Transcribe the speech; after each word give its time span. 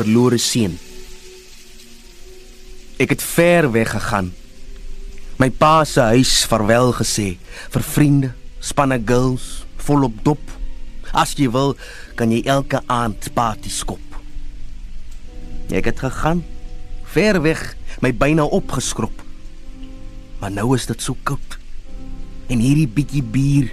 verlore 0.00 0.38
seun. 0.40 0.76
Ek 3.00 3.12
het 3.14 3.22
ver 3.24 3.70
weg 3.72 3.92
gegaan. 3.92 4.30
My 5.40 5.48
pa 5.52 5.84
se 5.88 6.04
huis 6.12 6.44
verwel 6.48 6.92
gesê 6.96 7.34
vir 7.72 7.84
vriende, 7.84 8.30
spanne 8.60 9.00
girls, 9.08 9.64
volop 9.86 10.16
dop. 10.24 10.42
As 11.16 11.32
jy 11.36 11.48
wil, 11.50 11.74
kan 12.16 12.32
jy 12.32 12.42
elke 12.48 12.82
aand 12.92 13.30
party 13.36 13.72
skop. 13.72 14.04
Ek 15.72 15.88
het 15.90 16.02
gegaan 16.02 16.44
ver 17.10 17.40
weg, 17.42 17.62
my 18.04 18.12
byna 18.14 18.44
opgeskrop. 18.46 19.24
Maar 20.40 20.52
nou 20.54 20.74
is 20.76 20.86
dit 20.86 21.02
so 21.02 21.16
koud. 21.26 21.58
En 22.50 22.62
hierdie 22.62 22.88
bietjie 22.88 23.22
bier, 23.22 23.72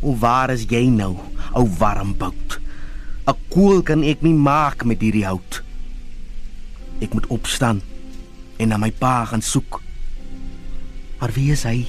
hoe 0.00 0.16
waar 0.20 0.52
is 0.54 0.64
jy 0.70 0.86
nou, 0.92 1.14
ou 1.52 1.68
warm 1.78 2.16
bout? 2.18 2.43
'n 3.26 3.36
Koel 3.48 3.82
kan 3.82 4.02
ek 4.02 4.22
nie 4.22 4.34
maak 4.34 4.84
met 4.84 5.00
hierdie 5.00 5.24
hout. 5.24 5.62
Ek 7.00 7.14
moet 7.14 7.26
opstaan 7.26 7.80
en 8.58 8.68
na 8.68 8.76
my 8.76 8.90
pa 8.90 9.24
gaan 9.24 9.42
soek. 9.42 9.80
Maar 11.18 11.32
wie 11.32 11.52
is 11.52 11.64
hy? 11.64 11.86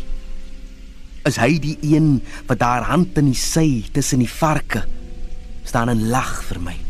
Is 1.25 1.35
hy 1.41 1.59
die 1.59 1.77
een 1.81 2.21
wat 2.47 2.59
daar 2.59 2.87
hand 2.87 3.17
in 3.17 3.25
die 3.25 3.39
sy 3.39 3.83
tussen 3.91 4.19
die 4.19 4.29
varke 4.29 4.85
staan 5.65 5.89
en 5.89 6.07
lag 6.09 6.43
vir 6.43 6.61
my? 6.61 6.84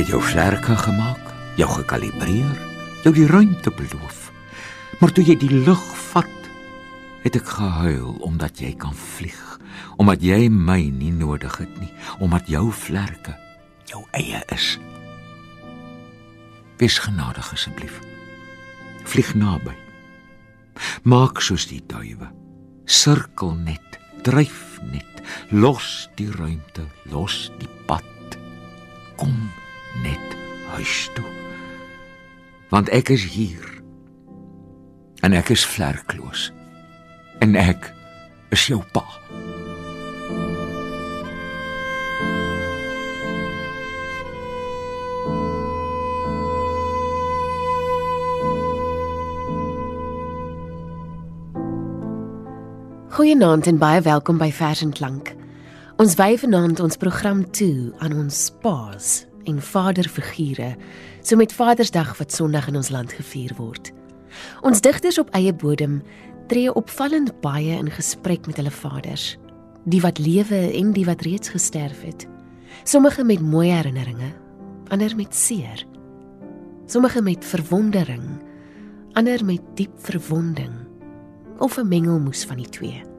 Het 0.00 0.08
jou 0.08 0.22
vlerke 0.24 0.76
gemaak, 0.80 1.20
jou 1.60 1.66
gekalibreer, 1.68 2.60
jou 3.04 3.10
die 3.12 3.26
ruimte 3.28 3.68
beloof. 3.70 4.30
Maar 5.00 5.12
toe 5.12 5.24
jy 5.26 5.36
die 5.36 5.52
lug 5.66 5.82
vat, 6.12 6.48
het 7.20 7.36
ek 7.36 7.50
gehuil 7.58 8.14
omdat 8.24 8.62
jy 8.64 8.70
kan 8.80 8.96
vlieg, 8.96 9.58
omdat 10.00 10.24
jy 10.24 10.48
my 10.48 10.78
nie 10.88 11.12
nodig 11.12 11.52
het 11.60 11.76
nie, 11.82 11.90
omdat 12.16 12.48
jou 12.48 12.70
vlerke 12.72 13.36
jou 13.92 14.00
eie 14.16 14.40
is. 14.56 14.78
Wees 16.80 16.96
genadig 17.04 17.52
asseblief. 17.52 18.00
Vlieg 19.04 19.34
naby. 19.36 19.76
Maak 21.04 21.44
soos 21.44 21.68
die 21.68 21.82
duwe. 21.84 22.32
Sirkel 22.88 23.52
net, 23.68 24.00
dryf 24.24 24.78
net, 24.88 25.24
los 25.52 26.08
die 26.16 26.32
ruimte, 26.32 26.88
los 27.12 27.50
die 27.60 27.68
pad. 27.84 28.38
Kom 29.20 29.36
net 30.02 30.36
huis 30.74 31.10
toe. 31.14 31.26
Want 32.68 32.88
ek 32.88 33.08
is 33.08 33.24
hier. 33.24 33.66
En 35.20 35.32
ek 35.32 35.50
is 35.50 35.66
vlerkloos. 35.66 36.52
En 37.38 37.54
ek 37.54 37.92
is 38.54 38.66
jou 38.66 38.82
pa. 38.92 39.04
Goeienaand 53.10 53.66
en 53.66 53.76
baie 53.78 54.00
welkom 54.00 54.38
by 54.40 54.48
Vers 54.54 54.80
en 54.80 54.94
Klank. 54.96 55.34
Ons 56.00 56.14
wy 56.16 56.38
vanaand 56.40 56.80
ons 56.80 56.96
program 56.96 57.42
toe 57.52 57.90
aan 58.00 58.14
ons 58.16 58.46
paas 58.62 59.29
en 59.44 59.62
vaderfigure, 59.62 60.76
so 61.22 61.36
met 61.36 61.52
Vadersdag 61.52 62.16
wat 62.18 62.32
Sondag 62.32 62.68
in 62.68 62.76
ons 62.76 62.90
land 62.90 63.12
gevier 63.12 63.54
word. 63.56 63.92
Ons 64.62 64.80
digters 64.80 65.18
op 65.18 65.30
eie 65.34 65.52
bodem 65.54 66.00
tree 66.50 66.72
opvallend 66.74 67.32
baie 67.40 67.76
in 67.78 67.90
gesprek 67.90 68.46
met 68.46 68.58
hulle 68.58 68.74
vaders, 68.74 69.36
die 69.84 70.00
wat 70.02 70.18
lewe 70.18 70.60
en 70.74 70.92
die 70.92 71.06
wat 71.06 71.22
reeds 71.22 71.52
gesterf 71.54 72.02
het. 72.02 72.26
Sommige 72.84 73.24
met 73.24 73.40
mooi 73.40 73.68
herinneringe, 73.70 74.32
ander 74.88 75.16
met 75.16 75.34
seer. 75.34 75.86
Sommige 76.86 77.22
met 77.22 77.44
verwondering, 77.44 78.26
ander 79.12 79.44
met 79.44 79.62
diep 79.74 79.94
verwonding 80.02 80.74
of 81.58 81.78
'n 81.78 81.88
mengelmoes 81.88 82.44
van 82.44 82.56
die 82.56 82.68
twee. 82.68 83.09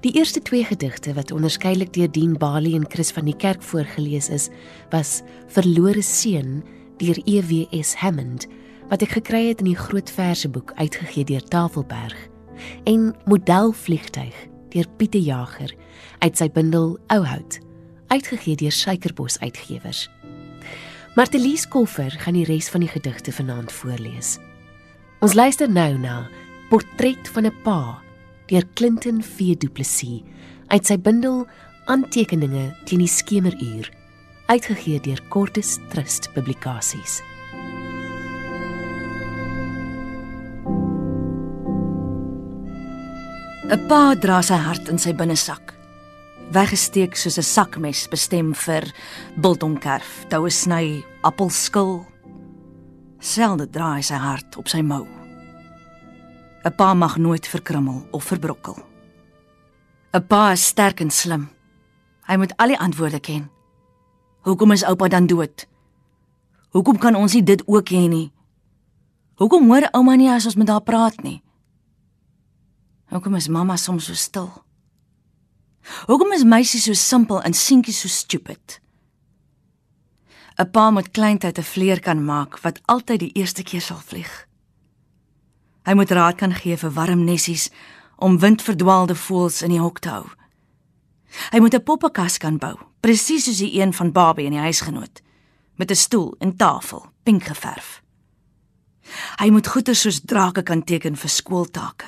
Die 0.00 0.12
eerste 0.16 0.42
twee 0.42 0.64
gedigte 0.64 1.14
wat 1.14 1.32
onderskeidelik 1.32 1.92
deur 1.92 2.10
Dean 2.10 2.38
Bali 2.38 2.74
en 2.74 2.88
Chris 2.88 3.10
van 3.10 3.24
die 3.24 3.36
Kerk 3.36 3.62
voorgeles 3.62 4.28
is, 4.28 4.48
was 4.90 5.22
Verlore 5.46 6.02
Seun 6.02 6.62
deur 6.98 7.18
EWS 7.24 7.94
Hammond 7.94 8.46
wat 8.90 9.02
ek 9.02 9.16
gekry 9.16 9.46
het 9.48 9.62
in 9.64 9.70
die 9.70 9.78
Groot 9.78 10.10
Verseboek 10.10 10.74
uitgegee 10.76 11.24
deur 11.24 11.44
Tafelberg 11.44 12.16
en 12.84 13.12
Modelvliegtuig 13.24 14.36
deur 14.74 14.88
Pieter 14.98 15.20
Jager 15.20 15.72
uit 16.20 16.36
sy 16.36 16.48
bundel 16.52 16.98
Ouhout 17.12 17.60
uitgegee 18.12 18.56
deur 18.60 18.72
Suikerbos 18.72 19.38
Uitgewers. 19.40 20.10
Martelies 21.16 21.64
Koffer 21.68 22.10
gaan 22.10 22.36
die 22.36 22.46
res 22.48 22.68
van 22.72 22.84
die 22.84 22.90
gedigte 22.92 23.32
vanaand 23.32 23.72
voorlees. 23.72 24.38
Ons 25.24 25.36
luister 25.36 25.70
nou 25.70 25.96
na 26.00 26.26
Portret 26.70 27.28
van 27.32 27.46
'n 27.46 27.56
Pa 27.64 28.01
deur 28.52 28.66
Clinton 28.76 29.22
V 29.24 29.54
Du 29.56 29.68
Plessis 29.72 30.20
uit 30.68 30.84
sy 30.84 30.98
bundel 31.00 31.46
Aantekeninge 31.88 32.68
teen 32.84 33.00
die 33.00 33.08
skemeruur 33.08 33.88
uitgegee 34.52 35.00
deur 35.00 35.20
Cortes 35.32 35.78
Trust 35.88 36.28
Publikasies. 36.34 37.22
'n 43.72 43.88
Pa 43.88 44.12
dra 44.20 44.42
sy 44.44 44.58
hart 44.60 44.90
in 44.92 45.00
sy 45.00 45.14
binnesak. 45.16 45.72
Weggesteek 46.52 47.16
soos 47.16 47.38
'n 47.38 47.48
sakmes 47.56 48.04
bestem 48.12 48.52
vir 48.52 48.84
biltongkerf, 49.40 50.28
toue 50.28 50.50
sny, 50.50 51.02
appelskil. 51.24 52.04
Selde 53.18 53.66
dra 53.66 53.94
hy 53.96 54.02
sy 54.02 54.20
hart 54.20 54.58
op 54.60 54.68
sy 54.68 54.82
mou. 54.82 55.21
'n 56.64 56.74
Pa 56.74 56.94
mag 56.94 57.16
nooit 57.16 57.46
verkrummel 57.46 58.06
of 58.10 58.24
verbrokkel. 58.24 58.76
'n 60.12 60.26
Pa 60.26 60.50
is 60.50 60.66
sterk 60.66 61.00
en 61.00 61.10
slim. 61.10 61.50
Hy 62.26 62.36
moet 62.36 62.56
al 62.56 62.66
die 62.66 62.78
antwoorde 62.78 63.20
ken. 63.20 63.50
Hoekom 64.42 64.70
is 64.70 64.84
oupa 64.84 65.08
dan 65.08 65.26
dood? 65.26 65.66
Hoekom 66.70 66.98
kan 66.98 67.14
ons 67.14 67.32
nie 67.32 67.42
dit 67.42 67.62
ook 67.66 67.88
hê 67.88 68.08
nie? 68.08 68.32
Hoekom 69.34 69.66
hoor 69.68 69.88
ouma 69.92 70.14
nie 70.14 70.30
as 70.30 70.46
ons 70.46 70.54
met 70.54 70.68
haar 70.68 70.82
praat 70.82 71.22
nie? 71.22 71.42
Hoekom 73.10 73.34
is 73.34 73.48
mamma 73.48 73.76
soms 73.76 74.04
so 74.04 74.14
stil? 74.14 74.64
Hoekom 76.06 76.32
is 76.32 76.44
meisie 76.44 76.80
so 76.80 76.92
simpel 76.92 77.42
en 77.42 77.52
seentjie 77.52 77.94
so 77.94 78.08
stupid? 78.08 78.80
'n 80.58 80.70
Pa 80.70 80.90
moet 80.90 81.10
kleintyd 81.10 81.58
'n 81.58 81.62
vleer 81.62 82.00
kan 82.00 82.24
maak 82.24 82.60
wat 82.60 82.80
altyd 82.86 83.20
die 83.20 83.32
eerste 83.32 83.62
keer 83.62 83.80
sal 83.80 83.98
vlieg. 83.98 84.51
Hy 85.82 85.94
moet 85.94 86.10
raad 86.10 86.36
kan 86.38 86.54
gee 86.54 86.76
vir 86.76 86.92
warm 86.94 87.24
nessies 87.24 87.70
om 88.16 88.38
windverdwaalde 88.38 89.14
voëls 89.18 89.62
in 89.62 89.74
die 89.74 89.82
hok 89.82 89.98
te 89.98 90.08
hou. 90.08 90.26
Hy 91.50 91.58
moet 91.58 91.74
'n 91.74 91.82
poppekas 91.82 92.38
kan 92.38 92.58
bou, 92.58 92.76
presies 93.00 93.44
soos 93.44 93.58
die 93.58 93.80
een 93.80 93.92
van 93.92 94.12
Barbie 94.12 94.46
in 94.46 94.52
die 94.52 94.60
huisgenoot, 94.60 95.22
met 95.76 95.90
'n 95.90 95.94
stoel 95.94 96.34
en 96.38 96.56
tafel, 96.56 97.06
pink 97.22 97.44
geverf. 97.44 98.02
Hy 99.40 99.50
moet 99.50 99.66
goeie 99.66 99.94
soos 99.94 100.20
drake 100.20 100.62
kan 100.62 100.84
teken 100.84 101.16
vir 101.16 101.30
skooltake. 101.30 102.06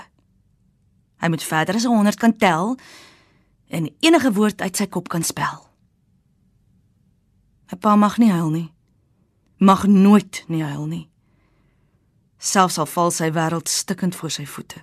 Hy 1.20 1.28
moet 1.28 1.42
verder 1.42 1.74
as 1.74 1.84
100 1.84 2.18
kan 2.18 2.36
tel 2.36 2.76
en 3.68 3.90
enige 4.00 4.32
woord 4.32 4.60
uit 4.60 4.76
sy 4.76 4.86
kop 4.86 5.08
kan 5.08 5.22
spel. 5.22 5.68
'n 7.72 7.78
Pa 7.78 7.96
mag 7.96 8.18
nie 8.18 8.30
huil 8.30 8.50
nie. 8.50 8.72
Mag 9.58 9.86
nooit 9.86 10.44
nie 10.48 10.62
huil 10.62 10.86
nie. 10.86 11.08
Selfs 12.44 12.76
al 12.78 12.88
val 12.92 13.12
sy 13.14 13.30
wêreld 13.32 13.70
stikkend 13.72 14.16
voor 14.18 14.32
sy 14.34 14.44
voete. 14.44 14.82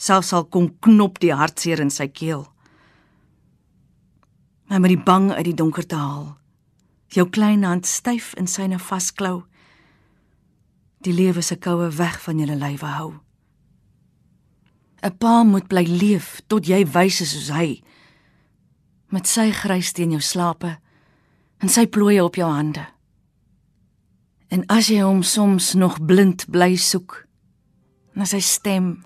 Selfs 0.00 0.32
al 0.32 0.46
kom 0.48 0.70
knop 0.80 1.20
die 1.20 1.34
hartseer 1.36 1.82
in 1.84 1.92
sy 1.92 2.06
keel. 2.08 2.46
Hy 4.72 4.80
moet 4.80 4.94
die 4.94 5.04
bang 5.10 5.28
uit 5.34 5.44
die 5.50 5.58
donkerte 5.58 5.98
haal. 6.00 6.30
Jou 7.12 7.28
klein 7.28 7.66
hand 7.68 7.84
styf 7.86 8.32
in 8.40 8.48
syne 8.48 8.80
vasklou. 8.80 9.44
Die 11.04 11.12
lewe 11.12 11.44
se 11.44 11.58
koue 11.60 11.90
weg 11.92 12.16
van 12.24 12.40
julle 12.40 12.56
lywe 12.56 12.94
hou. 12.96 13.12
'n 15.04 15.18
Pa 15.20 15.42
moet 15.44 15.68
bly 15.68 15.84
leef 15.84 16.40
tot 16.48 16.64
jy 16.64 16.80
wys 16.88 17.20
is 17.20 17.36
soos 17.36 17.50
hy. 17.52 17.84
Met 19.12 19.28
sy 19.28 19.50
grys 19.52 19.92
teen 19.92 20.16
jou 20.16 20.20
slape 20.20 20.78
en 21.60 21.68
sy 21.68 21.84
plooie 21.86 22.24
op 22.24 22.40
jou 22.40 22.48
hande. 22.48 22.93
En 24.54 24.62
as 24.70 24.86
jy 24.86 25.00
hom 25.02 25.24
soms 25.26 25.72
nog 25.74 25.96
blind 26.06 26.44
bly 26.46 26.76
soek, 26.78 27.24
na 28.14 28.22
sy 28.22 28.38
stem, 28.38 29.00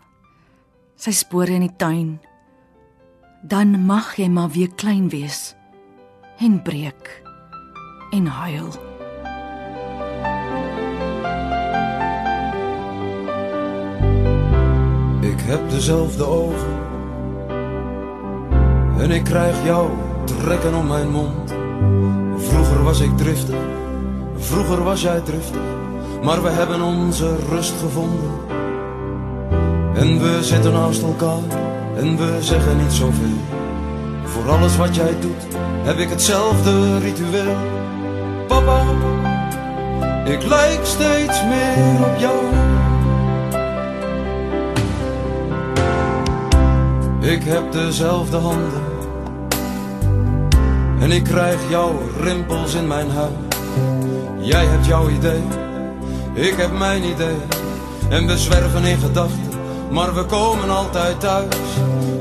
sy 1.00 1.14
spore 1.16 1.54
in 1.56 1.62
die 1.64 1.72
tuin, 1.80 2.18
dan 3.40 3.72
mag 3.88 4.10
jy 4.20 4.26
maar 4.28 4.50
weer 4.52 4.68
klein 4.76 5.06
wees 5.08 5.54
en 6.44 6.58
breek 6.66 7.08
en 8.12 8.28
huil. 8.28 8.68
Ik 15.24 15.40
heb 15.48 15.70
dezelfde 15.70 16.24
ogen 16.24 16.76
en 19.00 19.10
ik 19.10 19.24
krijg 19.24 19.64
jou 19.64 19.90
trekken 20.24 20.74
om 20.74 20.86
mijn 20.86 21.10
mond. 21.10 21.54
Vroeger 22.36 22.82
was 22.82 23.00
ik 23.00 23.16
driftig, 23.16 23.87
vroeger 24.38 24.82
was 24.82 25.02
jij 25.02 25.20
driftig, 25.20 25.60
maar 26.22 26.42
we 26.42 26.48
hebben 26.48 26.80
onze 26.82 27.36
rust 27.50 27.74
gevonden. 27.80 28.30
En 29.94 30.18
we 30.18 30.38
zitten 30.40 30.72
naast 30.72 31.02
elkaar 31.02 31.42
en 31.96 32.16
we 32.16 32.36
zeggen 32.40 32.76
niet 32.76 32.92
zoveel. 32.92 33.38
Voor 34.24 34.50
alles 34.50 34.76
wat 34.76 34.94
jij 34.94 35.14
doet 35.20 35.46
heb 35.82 35.98
ik 35.98 36.08
hetzelfde 36.08 36.98
ritueel. 36.98 37.56
Papa, 38.46 38.82
ik 40.24 40.44
lijk 40.44 40.80
steeds 40.82 41.44
meer 41.44 42.06
op 42.06 42.18
jou. 42.18 42.36
Ik 47.20 47.42
heb 47.42 47.72
dezelfde 47.72 48.36
handen. 48.36 48.82
En 51.00 51.10
ik 51.10 51.24
krijg 51.24 51.70
jouw 51.70 51.98
rimpels 52.20 52.74
in 52.74 52.86
mijn 52.86 53.10
huid. 53.10 53.47
Jij 54.48 54.66
hebt 54.66 54.86
jouw 54.86 55.08
idee, 55.08 55.42
ik 56.34 56.54
heb 56.56 56.78
mijn 56.78 57.04
idee. 57.04 57.36
En 58.08 58.26
we 58.26 58.38
zwerven 58.38 58.84
in 58.84 58.98
gedachten, 58.98 59.50
maar 59.90 60.14
we 60.14 60.24
komen 60.24 60.70
altijd 60.70 61.20
thuis. 61.20 61.54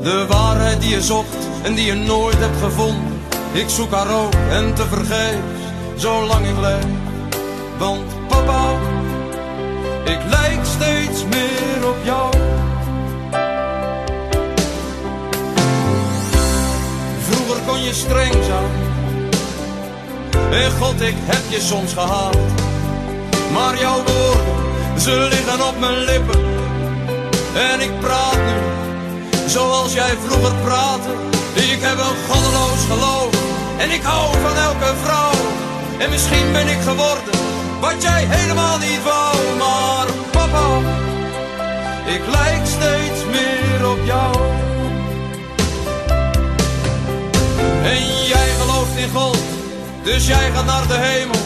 De 0.02 0.24
waarheid 0.28 0.80
die 0.80 0.90
je 0.90 1.02
zocht 1.02 1.36
en 1.62 1.74
die 1.74 1.86
je 1.86 1.94
nooit 1.94 2.38
hebt 2.38 2.62
gevonden. 2.62 3.20
Ik 3.52 3.68
zoek 3.68 3.90
haar 3.90 4.24
ook 4.24 4.32
en 4.50 4.74
te 4.74 4.84
vergeefs, 4.86 5.62
zolang 5.94 6.46
ik 6.46 6.58
leef. 6.60 6.84
Want 7.78 8.26
papa, 8.28 8.72
ik 10.04 10.18
lijk 10.28 10.60
steeds 10.62 11.24
meer 11.24 11.88
op 11.88 11.96
jou. 12.04 12.30
Vroeger 17.28 17.62
kon 17.66 17.82
je 17.82 17.92
streng 17.92 18.44
zijn. 18.44 18.87
En 20.50 20.70
God, 20.70 21.00
ik 21.00 21.14
heb 21.16 21.42
je 21.48 21.60
soms 21.60 21.92
gehaat. 21.92 22.36
Maar 23.52 23.78
jouw 23.78 23.96
woorden, 23.96 25.00
ze 25.00 25.26
liggen 25.30 25.66
op 25.68 25.78
mijn 25.80 25.98
lippen. 25.98 26.40
En 27.54 27.80
ik 27.80 28.00
praat 28.00 28.36
nu, 28.36 28.58
zoals 29.46 29.92
jij 29.92 30.14
vroeger 30.26 30.54
praatte. 30.64 31.10
Ik 31.54 31.80
heb 31.80 31.98
een 31.98 32.18
goddeloos 32.28 32.82
geloof. 32.90 33.32
En 33.78 33.90
ik 33.90 34.02
hou 34.02 34.36
van 34.42 34.56
elke 34.56 34.92
vrouw. 35.02 35.32
En 35.98 36.10
misschien 36.10 36.52
ben 36.52 36.68
ik 36.68 36.80
geworden, 36.80 37.34
wat 37.80 38.02
jij 38.02 38.24
helemaal 38.28 38.78
niet 38.78 39.02
wou. 39.02 39.36
Maar 39.58 40.06
papa, 40.30 40.78
ik 42.06 42.22
lijk 42.30 42.66
steeds 42.66 43.20
meer 43.30 43.88
op 43.90 43.98
jou. 44.04 44.36
En 47.82 48.02
jij 48.32 48.48
gelooft 48.60 48.96
in 48.96 49.10
God, 49.14 49.38
dus 50.14 50.26
jij 50.26 50.50
gaat 50.50 50.64
naar 50.64 50.86
de 50.86 50.94
hemel. 50.94 51.40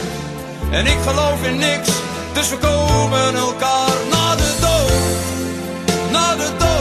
En 0.70 0.87
ik 0.87 0.99
geloof 1.06 1.43
in 1.43 1.56
niks, 1.56 1.88
dus 2.32 2.49
we 2.49 2.56
komen 2.56 3.35
elkaar 3.35 3.97
na 4.11 4.37
de 4.37 4.53
dood. 4.61 6.11
Na 6.12 6.37
de 6.37 6.49
dood, 6.59 6.72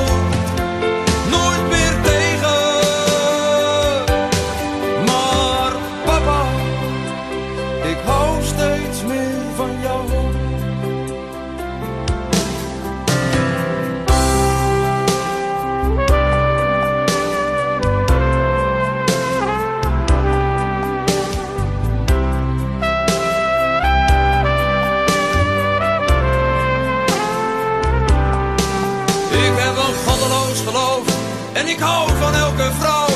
ik 31.81 31.87
hou 31.87 32.09
van 32.19 32.33
elke 32.35 32.71
vrouw. 32.79 33.07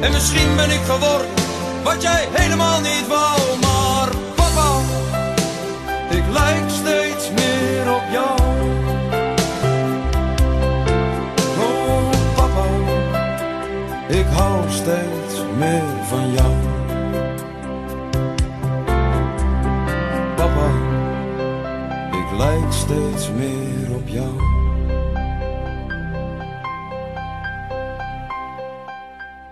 En 0.00 0.12
misschien 0.12 0.56
ben 0.56 0.70
ik 0.70 0.80
geworden 0.80 1.28
wat 1.82 2.02
jij 2.02 2.28
helemaal 2.30 2.80
niet 2.80 3.06
wou. 3.08 3.40
Maar 3.60 4.08
papa, 4.34 4.70
ik 6.10 6.22
lijk 6.32 6.70
steeds 6.70 7.30
meer 7.30 7.94
op 7.94 8.02
jou. 8.12 8.38
Oh 11.58 12.10
papa, 12.34 12.66
ik 14.08 14.26
hou 14.32 14.70
steeds 14.70 15.34
meer 15.58 15.99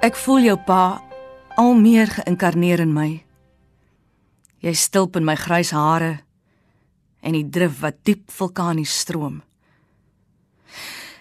Ek 0.08 0.16
voel 0.16 0.46
jou 0.46 0.56
pa 0.64 1.02
al 1.60 1.74
meer 1.76 2.08
geïnkarneer 2.08 2.80
in 2.80 2.94
my. 2.96 3.10
Jy 4.64 4.72
stilp 4.72 5.18
in 5.20 5.26
my 5.26 5.34
grys 5.36 5.74
hare 5.76 6.22
en 7.20 7.34
die 7.36 7.44
drif 7.44 7.82
wat 7.82 7.98
diep 8.08 8.30
vulkanies 8.32 8.94
stroom. 9.02 9.42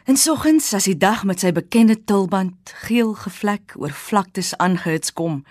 En 0.08 0.16
soggens 0.16 0.70
as 0.78 0.88
die 0.88 0.96
dag 0.96 1.26
met 1.28 1.44
sy 1.44 1.52
bekende 1.52 1.98
tulband 2.00 2.72
geel 2.86 3.12
gevlek 3.26 3.76
oor 3.76 3.92
vlaktes 3.92 4.54
aangehits 4.56 5.12
kom, 5.12 5.42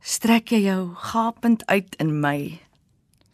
strek 0.00 0.54
jy 0.54 0.62
jou 0.70 0.80
gapend 1.12 1.66
uit 1.68 1.98
in 2.00 2.14
my, 2.22 2.62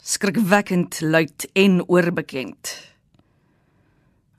skrikwekkend 0.02 1.04
luid 1.06 1.46
en 1.54 1.84
oorbekend. 1.86 2.74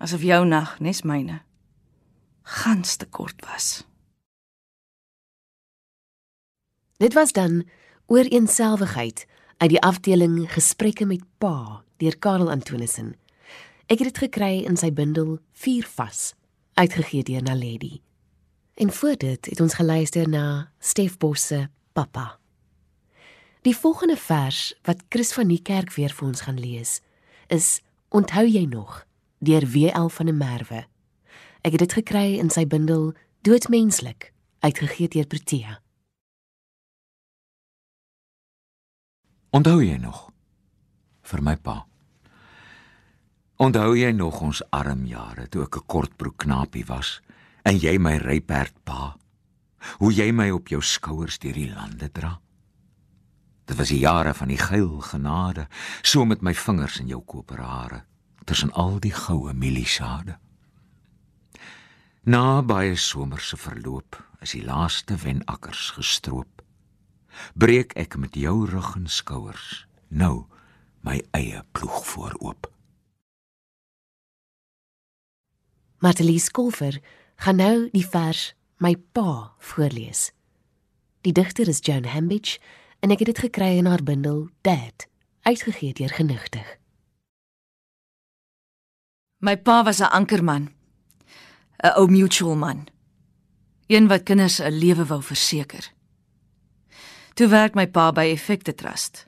Asof 0.03 0.25
jou 0.27 0.43
nag 0.43 0.81
nes 0.84 1.05
myne 1.07 1.45
gans 2.50 2.98
te 2.98 3.05
kort 3.05 3.45
was. 3.45 3.88
Dit 7.00 7.13
was 7.13 7.32
dan 7.32 7.63
oor 8.06 8.24
eenselwigheid 8.27 9.25
uit 9.58 9.70
die 9.70 9.82
afdeling 9.82 10.51
Gesprekke 10.51 11.06
met 11.06 11.22
Pa 11.38 11.84
deur 11.98 12.18
Karel 12.20 12.51
Antonissen. 12.51 13.13
Ek 13.88 14.03
het 14.03 14.10
dit 14.12 14.20
gekry 14.25 14.65
in 14.68 14.75
sy 14.75 14.89
bundel 14.91 15.38
Vier 15.63 15.88
vas, 15.96 16.34
uitgegee 16.75 17.24
deur 17.24 17.48
Naledi. 17.48 18.01
En 18.75 18.91
voor 18.91 19.15
dit 19.15 19.46
het 19.46 19.63
ons 19.63 19.79
geluister 19.79 20.27
na 20.27 20.74
Stef 20.79 21.15
Bosse 21.18 21.70
Papa. 21.96 22.36
Die 23.63 23.77
volgende 23.77 24.20
vers 24.20 24.75
wat 24.84 25.08
Chris 25.10 25.32
van 25.32 25.48
die 25.48 25.63
kerk 25.63 25.96
weer 25.96 26.12
vir 26.12 26.27
ons 26.27 26.44
gaan 26.44 26.60
lees, 26.60 27.00
is 27.48 27.79
Onthou 28.10 28.44
jy 28.44 28.65
nog 28.68 29.06
deur 29.39 29.63
WL 29.72 30.12
van 30.12 30.25
der 30.25 30.36
Merwe. 30.36 30.88
Ek 31.63 31.77
het 31.77 31.88
dit 31.88 32.01
gekry 32.03 32.39
in 32.44 32.51
sy 32.51 32.68
bundel 32.68 33.13
Doodmenslik, 33.48 34.34
uitgegee 34.60 35.08
deur 35.08 35.27
Protea. 35.27 35.79
Onthou 39.50 39.79
jy 39.82 39.96
nog 39.98 40.27
vir 41.25 41.41
my 41.41 41.56
pa? 41.58 41.79
Onthou 43.58 43.96
jy 43.98 44.12
nog 44.13 44.44
ons 44.46 44.60
arm 44.70 45.08
jare 45.10 45.48
toe 45.50 45.63
ek 45.63 45.77
'n 45.77 45.88
kortbroek 45.89 46.38
knapie 46.46 46.86
was 46.86 47.20
en 47.65 47.79
jy 47.79 47.98
my 47.98 48.18
ryperd 48.18 48.75
pa? 48.86 49.18
Hoe 49.98 50.13
jy 50.13 50.32
my 50.32 50.51
op 50.51 50.68
jou 50.68 50.82
skouers 50.82 51.39
deur 51.39 51.53
die 51.53 51.74
lande 51.74 52.12
dra? 52.12 52.39
Dit 53.65 53.77
was 53.77 53.89
die 53.89 54.00
jare 54.00 54.34
van 54.34 54.48
die 54.48 54.58
geil 54.58 55.00
genade, 55.01 55.68
so 56.03 56.25
met 56.25 56.41
my 56.41 56.53
vingers 56.53 57.00
in 57.00 57.08
jou 57.08 57.22
koperhare 57.22 58.06
tussen 58.46 58.72
al 58.74 59.00
die 59.00 59.13
goue 59.13 59.53
mieliesade. 59.53 60.38
Na 62.24 62.62
baie 62.62 62.96
somerse 62.96 63.58
verloop 63.58 64.24
is 64.41 64.51
die 64.51 64.63
laaste 64.63 65.15
wenakkers 65.15 65.91
gestroop 65.91 66.62
breek 67.53 67.93
ek 67.93 68.17
met 68.17 68.36
jou 68.36 68.65
rug 68.65 68.95
en 68.95 69.07
skouers 69.07 69.88
nou 70.07 70.45
my 71.01 71.21
eie 71.31 71.63
ploeg 71.71 72.05
vooroop. 72.05 72.67
Martelie 76.00 76.39
Skolfer 76.39 77.00
gaan 77.36 77.59
nou 77.59 77.89
die 77.91 78.05
vers 78.05 78.53
My 78.79 78.95
pa 78.95 79.51
voorlees. 79.59 80.29
Die 81.27 81.33
digter 81.36 81.67
is 81.67 81.81
Joan 81.83 82.05
Hambidge 82.07 82.59
en 83.03 83.12
ek 83.12 83.19
het 83.24 83.33
dit 83.33 83.41
gekry 83.43 83.74
in 83.79 83.89
haar 83.91 84.03
bundel 84.03 84.48
Dad, 84.63 85.07
uitgegee 85.43 85.91
deur 85.93 86.13
Genigtig. 86.15 86.77
My 89.43 89.57
pa 89.57 89.83
was 89.83 90.00
'n 90.00 90.12
ankerman. 90.12 90.71
'n 91.83 91.95
Ou 91.95 92.07
mutual 92.07 92.55
man. 92.55 92.88
Een 93.88 94.07
wat 94.07 94.24
kinders 94.24 94.59
'n 94.59 94.71
lewe 94.71 95.05
wou 95.05 95.21
verseker. 95.24 95.91
Toe 97.39 97.48
werk 97.48 97.75
my 97.79 97.86
pa 97.88 98.10
by 98.12 98.25
Effekte 98.34 98.74
Trust. 98.75 99.22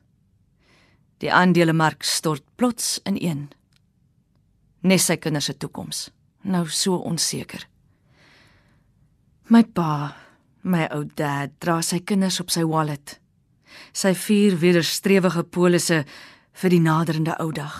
Die 1.23 1.29
aandelemark 1.31 2.03
stort 2.03 2.43
plots 2.59 2.97
ineen. 3.07 3.45
Nes 4.83 5.05
sy 5.07 5.15
kinders 5.15 5.47
se 5.47 5.55
toekoms. 5.55 6.01
Nou 6.43 6.65
so 6.67 6.97
onseker. 7.07 7.63
My 9.47 9.63
pa, 9.63 10.11
my 10.67 10.89
ou 10.91 11.07
dad, 11.07 11.55
dra 11.63 11.77
sy 11.79 12.01
kinders 12.03 12.41
op 12.43 12.51
sy 12.51 12.65
wallet. 12.67 13.15
Sy 13.95 14.11
vier 14.25 14.59
wederstrewige 14.59 15.47
polisse 15.47 16.03
vir 16.51 16.75
die 16.75 16.83
naderende 16.83 17.39
ou 17.39 17.55
dag. 17.55 17.79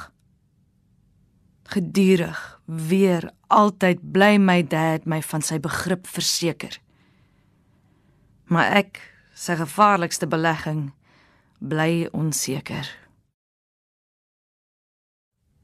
Gedurig, 1.76 2.40
weer, 2.72 3.34
altyd 3.52 4.00
bly 4.16 4.38
my 4.40 4.62
dad 4.64 5.04
my 5.04 5.20
van 5.34 5.44
sy 5.44 5.60
begrip 5.60 6.08
verseker. 6.08 6.80
Maar 8.48 8.78
ek, 8.80 9.08
sy 9.42 9.56
gevaarlikste 9.58 10.28
belegging, 10.30 10.92
bly 11.60 12.08
onseker. 12.14 12.86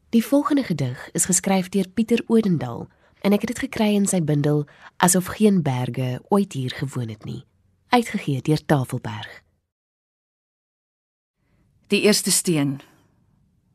Die 0.10 0.26
volgende 0.26 0.64
gedig 0.64 1.10
is 1.12 1.28
geskryf 1.30 1.70
deur 1.70 1.90
Pieter 1.94 2.24
Odendaal 2.28 2.88
en 3.22 3.36
ek 3.36 3.44
het 3.46 3.54
dit 3.54 3.66
gekry 3.68 3.92
in 3.98 4.08
sy 4.10 4.22
bundel 4.24 4.64
Asof 5.04 5.30
geen 5.38 5.62
berge 5.62 6.22
ooit 6.34 6.54
hier 6.58 6.74
gewoon 6.74 7.12
het 7.14 7.26
nie, 7.26 7.44
uitgegee 7.94 8.42
deur 8.42 8.66
Tafelberg. 8.66 9.44
Die 11.94 12.02
eerste 12.02 12.32
steen 12.32 12.80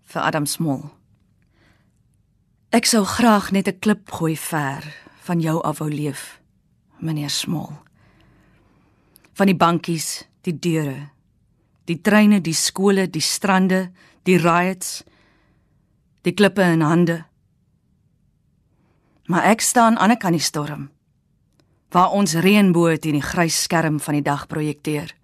vir 0.03 0.23
Adam 0.23 0.47
Small. 0.47 0.91
Ek 2.73 2.89
sou 2.89 3.05
graag 3.05 3.53
net 3.53 3.69
'n 3.69 3.79
klip 3.79 4.11
gooi 4.11 4.37
ver 4.37 4.83
van 5.23 5.41
jou 5.41 5.63
af 5.63 5.79
wou 5.79 5.91
leef, 5.91 6.41
meneer 6.99 7.31
Small. 7.31 7.92
Van 9.33 9.47
die 9.47 9.57
bankies, 9.57 10.27
die 10.45 10.59
deure, 10.59 11.11
die 11.89 12.01
treine, 12.01 12.41
die 12.41 12.55
skole, 12.55 13.09
die 13.09 13.25
strande, 13.25 13.91
die 14.29 14.37
riots, 14.37 15.03
die 16.23 16.35
klippe 16.35 16.63
in 16.63 16.85
hande. 16.87 17.25
Maar 19.27 19.45
ek 19.53 19.61
staan 19.61 19.99
aan 19.99 20.11
'n 20.11 20.19
kant 20.19 20.37
die 20.37 20.45
storm 20.45 20.91
waar 21.93 22.11
ons 22.11 22.33
reënboog 22.35 22.99
teen 22.99 23.19
die 23.19 23.25
grys 23.25 23.63
skerm 23.63 24.01
van 24.01 24.15
die 24.15 24.25
dag 24.25 24.47
projekteer. 24.47 25.15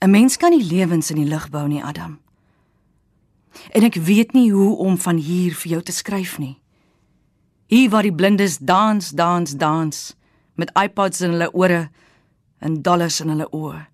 'n 0.00 0.10
Mens 0.10 0.36
kan 0.36 0.50
nie 0.50 0.64
lewens 0.64 1.10
in 1.10 1.16
die 1.16 1.28
lug 1.28 1.50
bou 1.50 1.66
nie, 1.68 1.82
Adam. 1.82 2.18
En 3.72 3.82
ek 3.82 3.94
weet 3.94 4.32
nie 4.32 4.52
hoe 4.52 4.76
om 4.76 4.98
van 4.98 5.16
hier 5.16 5.54
vir 5.54 5.70
jou 5.70 5.82
te 5.82 5.92
skryf 5.92 6.38
nie. 6.38 6.58
Hier 7.66 7.90
waar 7.90 8.02
die 8.02 8.14
blindes 8.14 8.58
dans, 8.58 9.10
dans, 9.10 9.56
dans 9.56 10.16
met 10.56 10.72
iPods 10.74 11.20
in 11.20 11.36
hulle 11.36 11.52
ore 11.52 11.90
en 12.58 12.82
dollars 12.82 13.20
in 13.20 13.28
hulle 13.28 13.48
oë. 13.52 13.86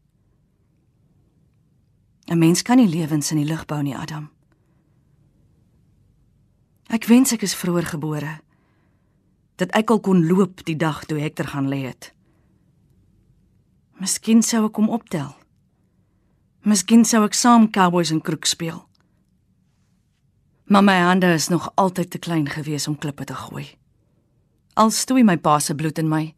'n 2.30 2.38
Mens 2.38 2.62
kan 2.62 2.76
nie 2.76 2.88
lewens 2.88 3.30
in 3.30 3.36
die 3.36 3.46
lug 3.46 3.66
bou 3.66 3.82
nie, 3.82 3.96
Adam. 3.96 4.30
Ek 6.86 7.04
wens 7.04 7.32
ek 7.32 7.42
is 7.42 7.54
vroeër 7.54 7.86
gebore. 7.96 8.40
Dat 9.56 9.70
ek 9.76 9.90
al 9.90 10.00
kon 10.00 10.26
loop 10.26 10.64
die 10.64 10.76
dag 10.76 11.04
toe 11.04 11.18
Hector 11.18 11.46
gaan 11.46 11.68
lê 11.68 11.82
het. 11.86 12.12
Miskien 14.00 14.42
sou 14.42 14.66
ek 14.66 14.76
hom 14.76 14.88
optel. 14.88 15.34
Miskien 16.62 17.04
sou 17.04 17.24
ek 17.24 17.34
saam 17.34 17.70
cowboys 17.70 18.10
en 18.10 18.20
kroeg 18.20 18.46
speel. 18.46 18.88
Maar 20.64 20.84
my 20.84 20.98
hande 20.98 21.32
is 21.32 21.48
nog 21.48 21.72
altyd 21.74 22.10
te 22.10 22.18
klein 22.18 22.48
gewees 22.48 22.88
om 22.88 22.98
klippe 22.98 23.24
te 23.24 23.34
gooi. 23.34 23.66
Al 24.74 24.90
stoei 24.90 25.24
my 25.24 25.36
pa 25.36 25.58
se 25.58 25.74
bloed 25.74 25.98
in 25.98 26.08
my 26.08 26.34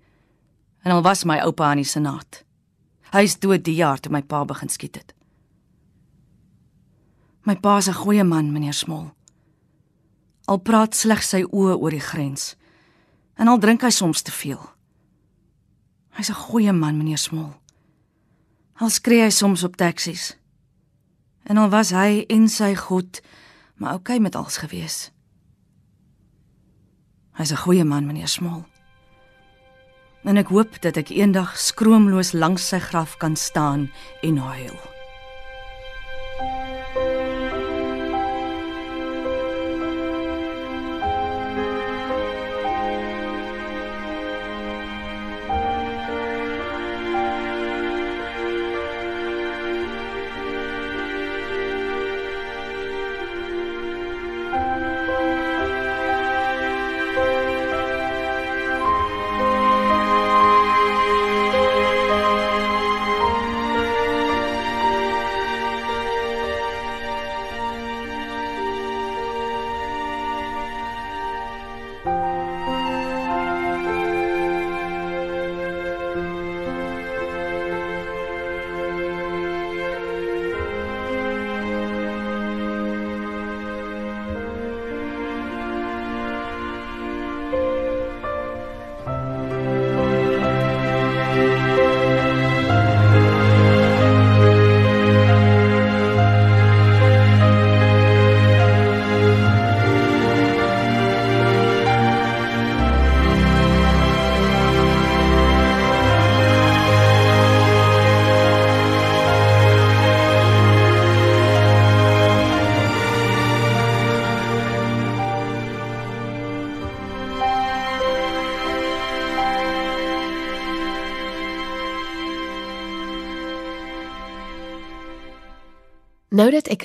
en 0.85 0.93
al 0.93 1.03
was 1.03 1.25
my 1.25 1.41
oupa 1.41 1.71
aan 1.71 1.81
die 1.81 1.89
senaat. 1.89 2.45
Hy 3.15 3.25
is 3.25 3.39
dood 3.41 3.65
die 3.65 3.77
jaar 3.79 4.01
toe 4.01 4.13
my 4.13 4.23
pa 4.23 4.45
begin 4.45 4.69
skiet 4.69 4.99
het. 5.01 5.15
My 7.45 7.57
pa 7.57 7.77
is 7.77 7.89
'n 7.89 7.95
goeie 7.95 8.25
man, 8.25 8.53
meneer 8.53 8.73
Smol. 8.73 9.13
Al 10.47 10.59
praat 10.59 10.95
slegs 10.95 11.29
sy 11.29 11.43
oë 11.43 11.77
oor 11.81 11.91
die 11.91 12.01
grens 12.01 12.57
en 13.37 13.49
al 13.49 13.59
drink 13.59 13.83
hy 13.83 13.91
soms 13.91 14.23
te 14.23 14.33
veel. 14.33 14.61
Hy's 16.11 16.31
'n 16.31 16.35
goeie 16.35 16.73
man, 16.73 16.97
meneer 16.97 17.19
Smol. 17.19 17.55
Al 18.75 18.91
skree 18.91 19.23
hy 19.23 19.31
soms 19.31 19.65
op 19.65 19.77
taksies. 19.77 20.37
En 21.45 21.57
al 21.57 21.69
was 21.69 21.91
hy 21.91 22.25
en 22.29 22.49
sy 22.49 22.75
goed 22.75 23.23
maar 23.77 23.93
oukei 23.93 24.17
okay 24.17 24.23
met 24.23 24.37
alles 24.37 24.57
gewees. 24.57 25.11
Hy's 27.33 27.53
'n 27.53 27.57
goeie 27.57 27.85
man, 27.85 28.07
meneer 28.07 28.29
Smol. 28.29 28.65
En 30.25 30.41
ek 30.41 30.49
hoop 30.49 30.81
dat 30.81 30.97
ek 30.97 31.13
eendag 31.13 31.53
skroomloos 31.61 32.33
langs 32.33 32.71
sy 32.73 32.81
graf 32.81 33.19
kan 33.21 33.37
staan 33.37 33.91
en 34.25 34.41
huil. 34.41 34.94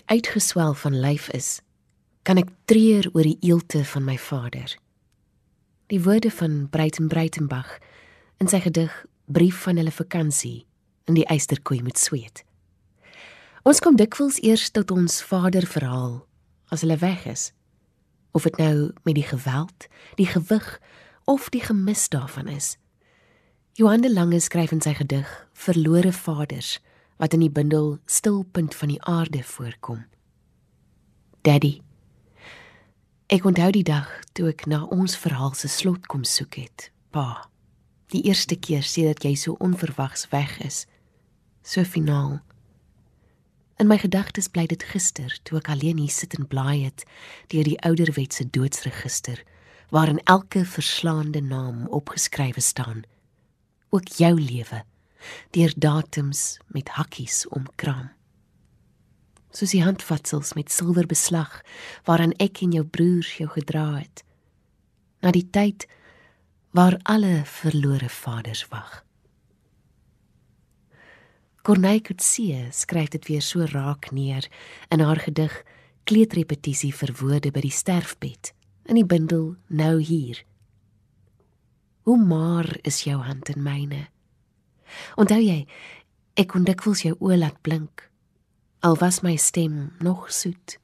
Uitgeswel 0.05 0.73
van 0.73 0.99
lyf 0.99 1.29
is, 1.29 1.61
kan 2.23 2.37
ek 2.37 2.51
treur 2.69 3.09
oor 3.13 3.25
die 3.25 3.37
eelte 3.41 3.83
van 3.85 4.05
my 4.05 4.17
vader. 4.17 4.75
Die 5.89 6.01
woorde 6.03 6.31
van 6.31 6.67
Breiten 6.69 7.07
Breitenbach 7.07 7.77
in 8.37 8.47
sy 8.47 8.59
gedig 8.61 8.93
Brief 9.25 9.63
van 9.65 9.77
hulle 9.77 9.93
vakansie 9.93 10.65
in 11.09 11.17
die 11.17 11.25
eysterkoei 11.25 11.81
met 11.85 11.97
sweet. 11.97 12.43
Ons 13.67 13.81
kom 13.83 13.97
dikwels 13.99 14.39
eers 14.45 14.69
tot 14.73 14.91
ons 14.91 15.19
vader 15.25 15.65
verhaal 15.67 16.21
as 16.69 16.81
hulle 16.85 16.97
weg 17.01 17.25
is. 17.29 17.49
Of 18.31 18.45
dit 18.45 18.57
nou 18.61 18.91
met 19.03 19.17
die 19.17 19.25
geweld, 19.25 19.89
die 20.15 20.29
gewig 20.29 20.67
of 21.25 21.49
die 21.49 21.61
gemis 21.61 22.07
daarvan 22.09 22.47
is. 22.47 22.77
Johan 23.73 24.01
de 24.01 24.13
Lange 24.13 24.39
skryf 24.39 24.71
in 24.71 24.81
sy 24.81 24.93
gedig 24.97 25.29
Verlore 25.53 26.13
Vaders 26.13 26.77
wat 27.19 27.35
in 27.35 27.43
die 27.43 27.51
bundel 27.51 27.97
Stilpunt 28.07 28.75
van 28.75 28.87
die 28.93 29.01
aarde 29.03 29.43
voorkom. 29.43 30.05
Daddy. 31.43 31.81
Ek 33.27 33.43
onthou 33.45 33.69
die 33.75 33.83
dag 33.83 34.07
toe 34.33 34.47
ek 34.53 34.63
na 34.71 34.85
ons 34.87 35.17
verhaal 35.19 35.51
se 35.53 35.67
slot 35.67 36.07
kom 36.07 36.23
soek 36.23 36.55
het. 36.63 36.87
Pa. 37.11 37.49
Die 38.15 38.23
eerste 38.31 38.55
keer 38.55 38.87
sedert 38.87 39.25
jy 39.27 39.35
so 39.35 39.57
onverwags 39.59 40.29
weg 40.31 40.55
is. 40.63 40.85
So 41.61 41.83
finaal. 41.83 42.39
In 43.79 43.91
my 43.91 43.99
gedagtes 43.99 44.47
bly 44.47 44.65
dit 44.71 44.83
gister 44.93 45.35
toe 45.43 45.59
ek 45.59 45.69
alleen 45.75 45.99
hier 45.99 46.13
sit 46.13 46.37
en 46.39 46.47
blaai 46.47 46.87
het 46.87 47.03
deur 47.51 47.67
die 47.67 47.79
ouderwetse 47.83 48.47
doodsregister 48.47 49.43
waarin 49.91 50.23
elke 50.23 50.63
verslaande 50.65 51.41
naam 51.43 51.83
opgeskrywe 51.87 52.63
staan. 52.63 53.03
Ook 53.91 54.07
jou 54.07 54.33
lewe 54.39 54.83
deur 55.55 55.73
datums 55.75 56.59
met 56.67 56.89
hakkies 56.97 57.45
omkraam. 57.47 58.09
Soos 59.49 59.73
die 59.73 59.83
handvatsels 59.83 60.53
met 60.53 60.71
silwer 60.71 61.07
beslag 61.09 61.61
waaraan 62.05 62.35
ek 62.37 62.61
en 62.61 62.75
jou 62.77 62.85
broer 62.85 63.25
jou 63.37 63.49
gedra 63.49 63.85
het. 63.97 64.23
Na 65.21 65.33
die 65.33 65.47
tyd 65.49 65.87
waar 66.71 66.99
alle 67.03 67.41
verlore 67.45 68.09
vaders 68.09 68.67
wag. 68.69 69.03
Corneille 71.61 72.01
Coetzee 72.01 72.69
skryf 72.71 73.09
dit 73.09 73.25
weer 73.27 73.41
so 73.41 73.65
raak 73.65 74.11
neer 74.11 74.47
in 74.89 75.01
haar 75.03 75.19
gedig 75.19 75.53
Kleedrepetisie 76.09 76.93
vir 76.95 77.11
woorde 77.19 77.51
by 77.53 77.61
die 77.61 77.73
sterfbed 77.73 78.53
in 78.89 78.97
die 78.97 79.05
bundel 79.05 79.51
Nou 79.67 79.99
hier. 80.01 80.39
Hoe 82.07 82.17
maar 82.17 82.77
is 82.81 83.03
jou 83.05 83.19
hand 83.21 83.49
in 83.53 83.61
myne? 83.61 84.07
Onthou 85.15 85.39
jy 85.41 85.67
ek 86.33 86.47
kon 86.47 86.63
dikwels 86.63 87.01
jou 87.01 87.15
oë 87.19 87.37
laat 87.37 87.61
blink 87.61 88.09
al 88.79 88.95
was 88.95 89.19
my 89.21 89.35
stem 89.35 89.91
nog 89.99 90.31
soet, 90.31 90.79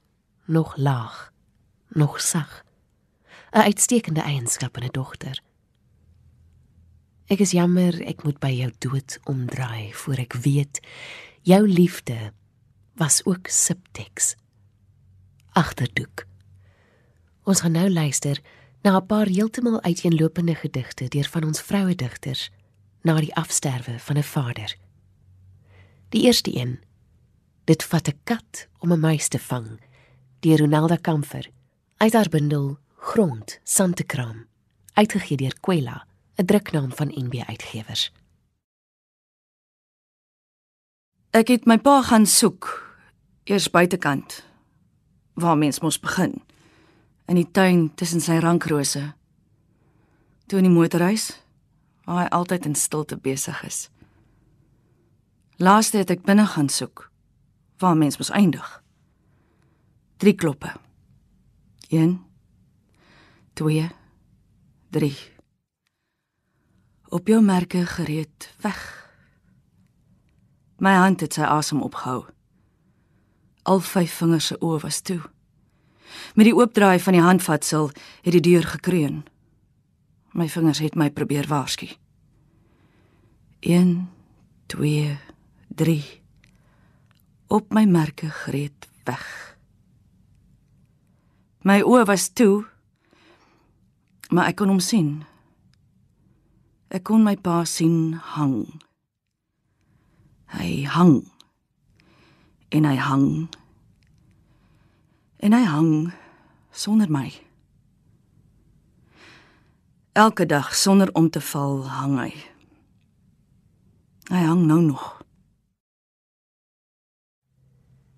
nog 0.45 0.77
laag, 0.77 1.33
nog 1.87 2.21
sag. 2.21 2.63
'n 3.51 3.61
Uitstekende 3.61 4.21
eienskap 4.21 4.77
in 4.77 4.83
'n 4.83 4.91
dogter. 4.91 5.41
Ek 7.27 7.39
is 7.39 7.51
jammer 7.51 8.01
ek 8.07 8.23
moet 8.23 8.39
by 8.39 8.51
jou 8.51 8.71
dood 8.77 9.19
omdraai 9.23 9.93
voor 9.93 10.15
ek 10.15 10.33
weet 10.33 10.79
jou 11.41 11.67
liefde 11.67 12.33
was 12.93 13.25
ook 13.25 13.47
subteks. 13.47 14.35
Agterdoek. 15.51 16.25
Ons 17.43 17.61
gaan 17.61 17.71
nou 17.71 17.89
luister 17.89 18.41
na 18.81 18.97
'n 18.97 19.05
paar 19.05 19.25
heeltemal 19.27 19.81
uiteenlopende 19.81 20.55
gedigte 20.55 21.07
deur 21.07 21.27
van 21.29 21.43
ons 21.43 21.61
vroue 21.61 21.95
digters 21.95 22.51
na 23.05 23.19
die 23.21 23.35
afsterwe 23.35 23.99
van 23.99 24.17
'n 24.17 24.23
vader. 24.23 24.75
Die 26.09 26.23
eerste 26.23 26.57
een. 26.57 26.79
Dit 27.63 27.83
vat 27.83 28.07
'n 28.07 28.19
kat 28.23 28.67
om 28.79 28.91
'n 28.91 28.99
muis 28.99 29.27
te 29.27 29.39
vang 29.39 29.79
deur 30.39 30.57
Ronaldo 30.57 30.97
Kamfer 31.01 31.49
uit 31.97 32.13
haar 32.13 32.29
bundel 32.29 32.77
Grond 32.95 33.59
Santekram 33.63 34.45
uitgegee 34.93 35.37
deur 35.37 35.59
Kwela 35.59 36.07
'n 36.35 36.45
druknaam 36.45 36.91
van 36.91 37.07
NB 37.07 37.43
Uitgewers. 37.47 38.11
Ek 41.29 41.47
het 41.47 41.65
my 41.65 41.77
pa 41.77 42.01
gaan 42.01 42.25
soek 42.25 42.95
eers 43.43 43.69
buitekant 43.69 44.45
waar 45.33 45.57
mens 45.57 45.79
mos 45.79 45.99
begin 45.99 46.43
in 47.25 47.35
die 47.35 47.51
tuin 47.51 47.95
tussen 47.95 48.21
sy 48.21 48.37
rankrose. 48.37 49.13
Toe 50.45 50.57
in 50.57 50.63
die 50.63 50.73
motorhuis 50.73 51.44
waar 52.05 52.23
hy 52.23 52.29
altyd 52.29 52.65
in 52.65 52.75
stilte 52.75 53.17
besig 53.17 53.63
is. 53.63 53.89
Laaste 55.57 55.97
het 55.97 56.09
ek 56.09 56.25
binne 56.25 56.45
gaan 56.45 56.69
soek 56.69 57.09
waar 57.77 57.97
mens 57.97 58.17
mos 58.17 58.31
eindig. 58.31 58.83
Drie 60.17 60.33
kloppe. 60.33 60.73
1 61.89 62.25
2 63.53 63.89
3 64.89 65.35
op 67.09 67.27
jou 67.27 67.41
merke 67.41 67.85
gereed 67.85 68.53
weg. 68.61 69.09
My 70.77 70.91
hand 70.93 71.21
het 71.23 71.33
sy 71.33 71.41
asem 71.47 71.81
opgehou. 71.81 72.25
Al 73.63 73.79
vyf 73.79 74.17
vingers 74.19 74.49
se 74.51 74.57
oë 74.59 74.81
was 74.83 74.99
toe. 75.01 75.21
Met 76.35 76.49
die 76.49 76.55
oopdraai 76.55 76.99
van 76.99 77.15
die 77.15 77.23
handvatsel 77.23 77.89
het 78.25 78.35
die 78.35 78.43
deur 78.43 78.67
gekreun. 78.67 79.23
My 80.35 80.49
vingers 80.51 80.83
het 80.83 80.95
my 80.99 81.09
probeer 81.09 81.47
waarsku. 81.47 81.87
1 83.65 84.09
2 84.65 85.17
3 85.75 86.21
op 87.47 87.73
my 87.73 87.85
merke 87.85 88.29
gereed 88.29 88.87
weg. 89.03 89.57
My 91.65 91.81
oë 91.81 92.03
was 92.05 92.27
toe, 92.29 92.61
maar 94.29 94.51
ek 94.53 94.61
kon 94.61 94.69
hom 94.69 94.83
sien. 94.83 95.25
Ek 96.93 97.07
kon 97.09 97.25
my 97.25 97.33
pa 97.41 97.63
sien 97.65 98.13
hang. 98.37 98.69
Hy 100.53 100.85
hang. 100.85 101.17
En 102.69 102.85
hy 102.85 102.95
hang. 103.01 103.29
En 105.41 105.57
hy 105.57 105.65
hang 105.65 105.93
sonder 106.69 107.09
my. 107.09 107.31
Elke 110.13 110.45
dag 110.45 110.75
sonder 110.77 111.09
om 111.17 111.33
te 111.33 111.41
val 111.41 111.81
hang 111.89 112.21
hy. 112.21 112.35
Hy 114.25 114.41
hang 114.41 114.65
nou 114.65 114.81
nog. 114.81 115.21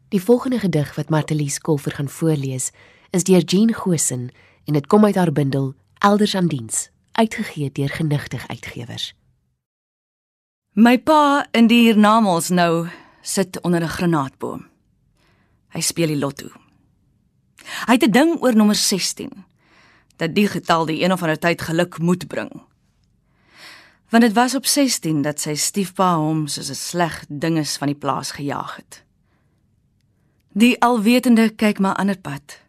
Die 0.07 0.21
volgende 0.23 0.59
gedig 0.59 0.95
wat 0.95 1.09
Martelies 1.09 1.59
Kolfer 1.59 1.91
gaan 1.91 2.09
voorlees, 2.09 2.71
is 3.09 3.23
deur 3.23 3.43
Jean 3.43 3.73
Gosen 3.73 4.29
en 4.63 4.73
dit 4.73 4.87
kom 4.87 5.05
uit 5.05 5.15
haar 5.15 5.31
bundel 5.31 5.73
Elders 5.99 6.35
aan 6.35 6.47
diens 6.47 6.89
uitgegee 7.11 7.71
deur 7.71 7.89
genigtig 7.89 8.47
uitgewers. 8.47 9.13
My 10.71 10.97
pa 11.01 11.47
in 11.51 11.67
die 11.67 11.81
hiernamaals 11.87 12.49
nou 12.49 12.87
sit 13.21 13.61
onder 13.61 13.81
'n 13.81 13.95
granaatboom. 13.97 14.65
Hy 15.73 15.81
speel 15.81 16.07
die 16.07 16.17
lotto. 16.17 16.47
Hy 17.87 17.93
het 17.93 18.03
'n 18.03 18.11
ding 18.11 18.41
oor 18.41 18.55
nommer 18.55 18.75
16 18.75 19.45
dat 20.15 20.35
die 20.35 20.47
getal 20.47 20.85
die 20.85 21.03
een 21.03 21.11
of 21.11 21.21
ander 21.21 21.39
tyd 21.39 21.61
geluk 21.61 21.97
moet 21.97 22.27
bring. 22.27 22.61
Want 24.09 24.23
dit 24.23 24.33
was 24.33 24.55
op 24.55 24.65
16 24.65 25.21
dat 25.21 25.39
sy 25.39 25.55
stiefpa 25.55 26.15
hom 26.15 26.47
soos 26.47 26.69
'n 26.69 26.75
sleg 26.75 27.25
dinges 27.27 27.77
van 27.77 27.87
die 27.87 27.97
plaas 27.97 28.31
gejaag 28.31 28.75
het. 28.75 29.03
Die 30.53 30.81
alwetende 30.81 31.49
kyk 31.49 31.79
maar 31.79 31.95
ander 31.95 32.17
pad 32.17 32.67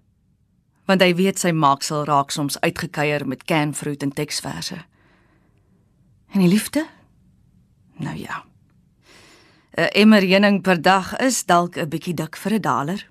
want 0.88 1.04
hy 1.04 1.12
weet 1.18 1.40
sy 1.40 1.52
maaksel 1.52 2.06
raak 2.08 2.32
soms 2.32 2.56
uitgekeier 2.64 3.26
met 3.28 3.44
canfruit 3.44 4.02
en 4.02 4.12
teksverse. 4.12 4.78
En 6.32 6.40
die 6.40 6.48
liefde? 6.48 6.86
Nou 8.00 8.16
ja. 8.16 8.44
'n 9.76 9.92
Emmer 9.94 10.22
heuning 10.22 10.62
per 10.62 10.82
dag 10.82 11.16
is 11.16 11.44
dalk 11.44 11.76
'n 11.76 11.88
bietjie 11.88 12.14
dik 12.14 12.36
vir 12.36 12.52
'n 12.52 12.60
daler. 12.60 13.10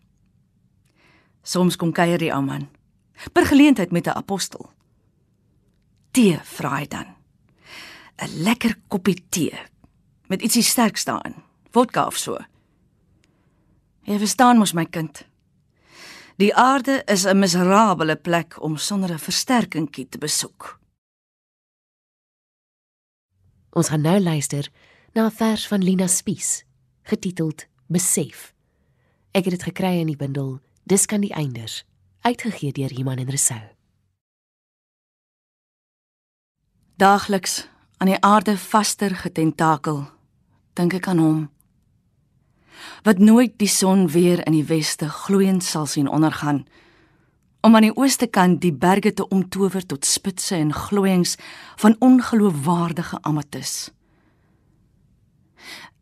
Soms 1.44 1.76
kom 1.76 1.92
kuier 1.92 2.18
die 2.18 2.34
ou 2.34 2.42
man 2.42 2.70
per 3.34 3.46
geleentheid 3.46 3.92
met 3.92 4.08
'n 4.08 4.18
apostel. 4.18 4.72
Tee 6.12 6.40
vra 6.44 6.78
hy 6.78 6.88
dan. 6.88 7.17
'n 8.18 8.44
Lekker 8.44 8.76
koppie 8.88 9.26
tee 9.30 9.60
met 10.28 10.42
ietsie 10.42 10.64
sterks 10.64 11.06
daarin. 11.06 11.36
Vodka 11.72 12.06
of 12.06 12.18
so. 12.18 12.38
Jy 14.02 14.18
verstaan 14.18 14.58
mos 14.58 14.74
my 14.74 14.86
kind. 14.86 15.26
Die 16.38 16.56
aarde 16.56 17.04
is 17.06 17.26
'n 17.26 17.40
miserabele 17.40 18.16
plek 18.16 18.62
om 18.62 18.78
sonder 18.78 19.12
'n 19.12 19.20
versterkingkie 19.20 20.10
te 20.10 20.18
besoek. 20.18 20.80
Ons 23.70 23.90
gaan 23.90 24.02
nou 24.02 24.20
luister 24.20 24.70
na 25.14 25.26
'n 25.26 25.32
vers 25.32 25.68
van 25.68 25.84
Lina 25.84 26.08
Spies, 26.08 26.66
getiteld 27.02 27.66
Besef. 27.88 28.54
Ek 29.32 29.44
het 29.44 29.54
dit 29.54 29.64
gekry 29.64 30.00
in 30.00 30.08
die 30.08 30.16
bundel 30.16 30.60
Dis 30.88 31.06
kan 31.06 31.20
die 31.20 31.34
einders, 31.36 31.82
uitgegee 32.22 32.72
deur 32.72 32.92
Iman 32.92 33.18
en 33.18 33.30
Resou. 33.30 33.60
Daagliks 36.96 37.68
aan 37.98 38.12
die 38.12 38.22
aarde 38.22 38.58
vaster 38.58 39.16
getentakel, 39.16 40.06
dink 40.74 40.94
ek 40.94 41.08
aan 41.08 41.24
hom 41.24 41.46
wat 43.04 43.18
nooit 43.18 43.58
die 43.58 43.70
son 43.70 44.08
weer 44.12 44.44
in 44.46 44.54
die 44.54 44.66
weste 44.68 45.10
gloeiend 45.10 45.64
sal 45.64 45.86
sien 45.86 46.10
ondergaan 46.10 46.66
om 47.66 47.76
aan 47.76 47.88
die 47.90 47.96
ooste 47.96 48.28
kant 48.28 48.62
die 48.62 48.74
berge 48.74 49.14
te 49.14 49.28
omtower 49.28 49.86
tot 49.86 50.06
spitse 50.06 50.56
en 50.56 50.74
glooiings 50.74 51.36
van 51.82 51.96
ongeloofwaardige 52.00 53.18
amatis. 53.22 53.90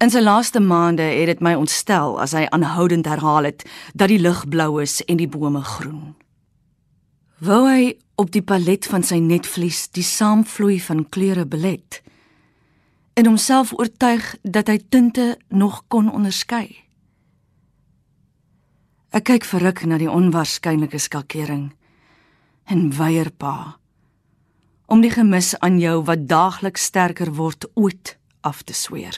In 0.03 0.11
sy 0.11 0.21
laaste 0.21 0.59
maande 0.59 1.07
het 1.07 1.31
dit 1.31 1.41
my 1.41 1.55
ontstel 1.57 2.19
as 2.21 2.35
hy 2.37 2.43
aanhoudend 2.53 3.07
herhaal 3.09 3.47
het 3.47 3.63
dat 3.93 4.11
die 4.11 4.19
lug 4.21 4.43
blou 4.51 4.81
is 4.83 4.99
en 5.07 5.17
die 5.17 5.29
bome 5.31 5.63
groen. 5.63 6.13
Wou 7.39 7.63
hy 7.65 7.95
op 8.15 8.31
die 8.31 8.43
palet 8.43 8.87
van 8.87 9.03
sy 9.03 9.19
netvlies 9.19 9.89
die 9.95 10.05
saamvloei 10.05 10.79
van 10.81 11.03
kleure 11.09 11.45
belet 11.45 12.01
en 13.15 13.29
homself 13.29 13.71
oortuig 13.75 14.33
dat 14.43 14.67
hy 14.67 14.79
tinte 14.89 15.37
nog 15.47 15.83
kon 15.87 16.11
onderskei. 16.11 16.67
Ek 19.15 19.29
kyk 19.31 19.47
verruk 19.47 19.85
na 19.87 19.99
die 20.01 20.11
onwaarskynlike 20.11 20.99
skakering 20.99 21.69
en 22.67 22.89
weier 22.97 23.31
pa 23.31 23.77
om 24.85 25.01
die 25.01 25.09
gemis 25.09 25.55
aan 25.65 25.79
jou 25.81 26.01
wat 26.05 26.27
daagliks 26.29 26.83
sterker 26.91 27.31
word 27.39 27.65
ooit 27.73 28.17
af 28.45 28.61
te 28.63 28.73
sweer. 28.73 29.17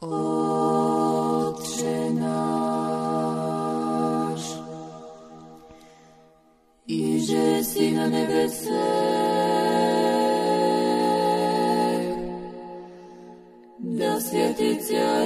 O, 0.00 0.99
E 6.92 7.20
że 7.20 7.64
si 7.64 7.94
da 13.78 14.20
svjeticja 14.20 15.24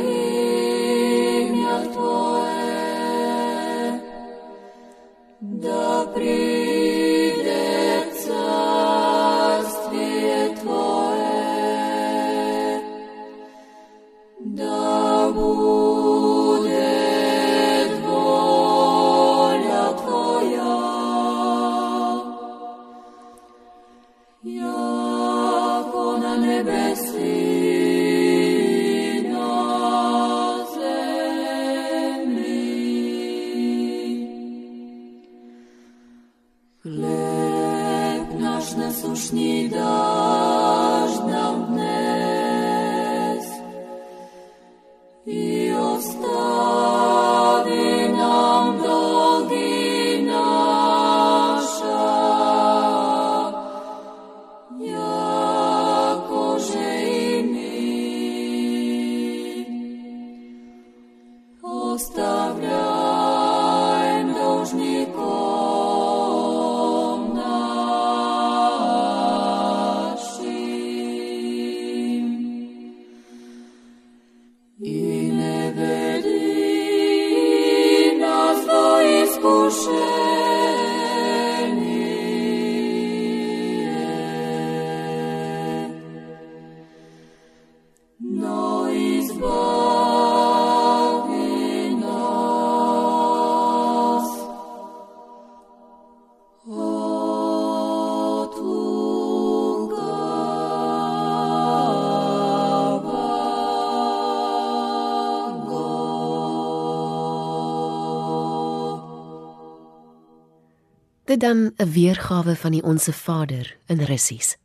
dan 111.44 111.72
'n 111.76 111.90
weergawe 111.90 112.56
van 112.56 112.70
die 112.70 112.82
Onse 112.82 113.12
Vader 113.12 113.76
in 113.86 114.00
Russies. 114.00 114.56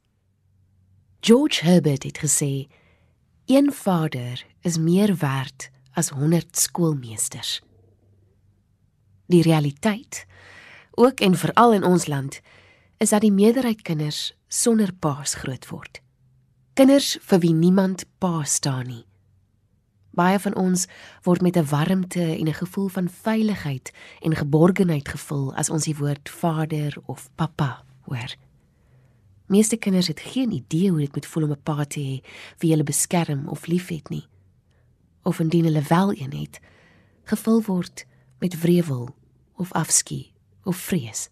George 1.20 1.65
Herbert 1.65 2.04
het 2.04 2.18
gesê: 2.18 2.68
"Een 3.46 3.74
vader 3.74 4.46
is 4.62 4.78
meer 4.78 5.18
werd 5.18 5.70
as 5.92 6.10
100 6.10 6.58
skoolmeesters." 6.58 7.62
Die 9.26 9.42
realiteit, 9.42 10.26
ook 10.92 11.20
en 11.20 11.36
veral 11.36 11.74
in 11.74 11.84
ons 11.84 12.06
land, 12.06 12.42
is 12.98 13.10
dat 13.10 13.22
die 13.22 13.32
meerderheid 13.32 13.82
kinders 13.82 14.34
sonder 14.48 14.94
paas 14.94 15.34
groot 15.34 15.68
word. 15.68 16.02
Kinders 16.74 17.18
vir 17.22 17.39
wie 17.39 17.54
niemand 17.54 18.06
pa 18.18 18.44
staan 18.44 18.88
nie. 18.88 19.06
Baie 20.12 20.39
van 20.39 20.56
ons 20.56 20.88
word 21.24 21.41
met 21.41 21.58
'n 21.58 21.65
warmte 21.65 22.38
en 22.38 22.48
'n 22.48 22.54
gevoel 22.54 22.88
van 22.88 23.10
veiligheid 23.10 23.91
en 24.19 24.36
geborgenheid 24.36 25.08
gevul 25.08 25.56
as 25.56 25.69
ons 25.69 25.84
die 25.84 25.95
woord 25.95 26.30
vader 26.30 26.98
of 27.06 27.30
pappa 27.36 27.84
hoor. 28.02 28.36
Meeste 29.45 29.78
kinders 29.78 30.08
het 30.08 30.19
geen 30.19 30.52
idee 30.52 30.89
hoe 30.89 31.00
dit 31.00 31.13
moet 31.13 31.26
voel 31.26 31.43
om 31.43 31.52
'n 31.52 31.63
pa 31.63 31.86
te 31.86 32.00
hê 32.00 32.30
wie 32.58 32.72
hulle 32.72 32.84
beskerm 32.84 33.48
of 33.48 33.65
liefhet 33.67 34.10
nie. 34.10 34.28
Of 35.24 35.39
indien 35.39 35.63
hulle 35.63 35.82
wel 35.82 36.13
een 36.13 36.34
het, 36.34 36.60
gevul 37.24 37.62
word 37.62 38.06
met 38.39 38.62
wrevel 38.62 39.15
of 39.56 39.72
afskie 39.72 40.32
of 40.63 40.78
vrees. 40.78 41.30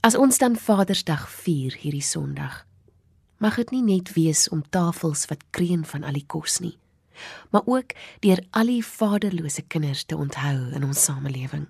As 0.00 0.16
ons 0.16 0.38
dan 0.38 0.56
Vadersdag 0.56 1.30
vier 1.30 1.76
hierdie 1.76 2.02
Sondag, 2.02 2.66
mag 3.36 3.56
dit 3.56 3.70
nie 3.70 3.82
net 3.82 4.12
wees 4.12 4.48
om 4.48 4.62
tafels 4.68 5.26
wat 5.26 5.44
kreun 5.50 5.84
van 5.84 6.04
al 6.04 6.12
die 6.12 6.24
kos 6.26 6.58
nie, 6.58 6.78
maar 7.50 7.62
ook 7.64 7.92
deur 8.20 8.44
al 8.50 8.66
die 8.66 8.84
vaderlose 8.84 9.62
kinders 9.62 10.04
te 10.04 10.16
onthou 10.16 10.72
in 10.72 10.84
ons 10.84 11.04
samelewing. 11.04 11.68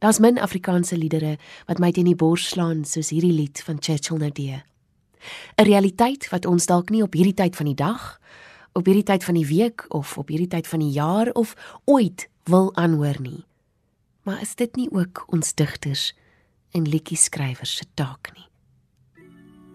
Daar's 0.00 0.18
min 0.18 0.38
Afrikaanse 0.38 0.96
liedere 0.96 1.36
wat 1.66 1.78
my 1.78 1.90
teen 1.92 2.08
die 2.08 2.16
bors 2.16 2.48
slaan 2.48 2.84
soos 2.88 3.10
hierdie 3.12 3.34
lied 3.36 3.60
van 3.66 3.76
Churchill 3.80 4.18
Nadia. 4.18 4.64
'n 5.56 5.64
Realiteit 5.64 6.28
wat 6.28 6.46
ons 6.46 6.66
dalk 6.66 6.90
nie 6.90 7.02
op 7.02 7.12
hierdie 7.12 7.34
tyd 7.34 7.56
van 7.56 7.66
die 7.66 7.74
dag, 7.74 8.20
op 8.72 8.86
hierdie 8.86 9.04
tyd 9.04 9.24
van 9.24 9.34
die 9.34 9.46
week 9.46 9.84
of 9.88 10.18
op 10.18 10.28
hierdie 10.28 10.48
tyd 10.48 10.66
van 10.66 10.78
die 10.78 10.90
jaar 10.90 11.30
of 11.32 11.54
ooit 11.84 12.28
wil 12.44 12.74
aanhoor 12.76 13.20
nie. 13.20 13.44
Maar 14.22 14.40
is 14.40 14.54
dit 14.54 14.76
nie 14.76 14.88
ook 14.90 15.24
ons 15.28 15.54
digters 15.54 16.14
en 16.70 16.88
liedjieskrywers 16.88 17.76
se 17.76 17.84
taak 17.94 18.32
nie? 18.36 18.46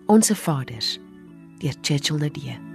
Onse 0.08 0.36
Vaders 0.36 1.00
deur 1.58 1.76
Churchill 1.82 2.18
Nadia. 2.18 2.75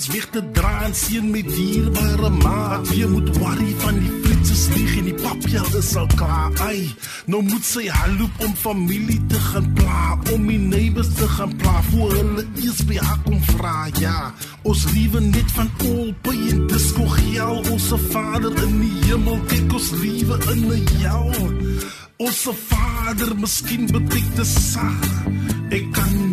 Versoekings 0.00 0.08
weg 0.08 0.26
te 0.30 0.40
dra 0.52 0.84
en 0.84 0.94
seën 0.94 1.30
met 1.30 1.48
dierbare 1.48 2.30
ma. 2.30 2.78
Wat 2.78 2.88
weer 2.88 3.08
moet 3.08 3.36
worry 3.38 3.74
van 3.78 3.98
die 3.98 4.10
flitses 4.24 4.68
lieg 4.74 4.96
en 4.98 5.04
die 5.04 5.14
papjel 5.14 5.76
is 5.78 5.94
al 5.96 6.06
klaar. 6.14 6.52
Ai, 6.60 6.94
nou 7.26 7.42
moet 7.42 7.64
sy 7.64 7.86
halloop 7.88 8.44
om 8.44 8.54
familie 8.54 9.20
te 9.28 9.38
gaan 9.50 9.72
pla, 9.74 10.18
om 10.32 10.46
die 10.46 10.58
neighbors 10.58 11.12
te 11.18 11.28
gaan 11.28 11.56
pla 11.56 11.82
voor 11.90 12.14
hulle 12.14 12.46
eers 12.62 12.84
by 12.86 12.96
haar 12.96 13.20
kom 13.26 13.40
vra. 13.56 13.88
Ja, 14.00 14.32
ons 14.62 14.86
liewe 14.94 15.20
net 15.20 15.50
van 15.56 15.70
olpe 15.92 16.34
en 16.34 16.66
disco 16.66 17.06
geel, 17.06 17.62
ons 17.70 17.88
Vader 18.10 18.54
in 18.64 18.76
die 18.80 18.96
hemel, 19.08 19.40
kyk 19.50 19.72
ons 19.76 19.90
liewe 20.00 20.40
in 20.54 20.66
jou. 21.02 21.24
Ons 22.20 22.46
Vader, 22.68 23.34
miskien 23.36 23.86
betrek 23.90 24.34
te 24.36 24.44
sag. 24.44 25.08
Ek 25.70 25.86
kan 25.94 26.29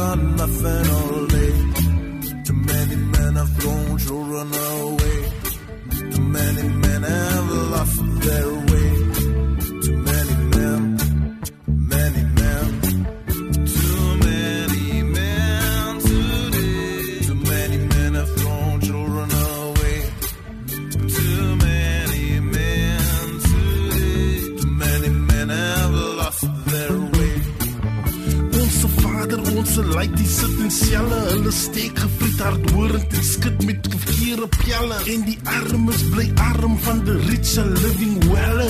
done 0.00 0.36
nothing 0.36 0.86
all 0.96 1.26
day. 1.36 1.54
Too 2.46 2.58
many 2.70 2.96
men 3.14 3.32
have 3.40 3.52
thrown 3.58 3.98
children 4.04 4.48
away. 4.72 5.18
Too 6.14 6.24
many 6.38 6.64
men 6.84 7.02
have 7.02 7.48
lost 7.74 7.98
their 8.26 8.48
way. 8.68 8.69
Ons 29.80 29.94
laitie 29.96 30.26
sit 30.28 30.56
in 30.60 30.68
selle, 30.68 31.18
hulle 31.30 31.50
steek 31.56 31.96
gefriet 31.96 32.40
hardhorend 32.44 33.14
en 33.16 33.22
skud 33.24 33.62
met 33.64 33.86
verkeerde 33.88 34.48
pelle. 34.58 34.98
En 35.14 35.22
die 35.24 35.36
armes 35.48 36.02
bly 36.12 36.26
arm 36.50 36.74
van 36.84 37.00
the 37.06 37.14
rich 37.30 37.54
are 37.62 37.72
living 37.80 38.18
well. 38.28 38.60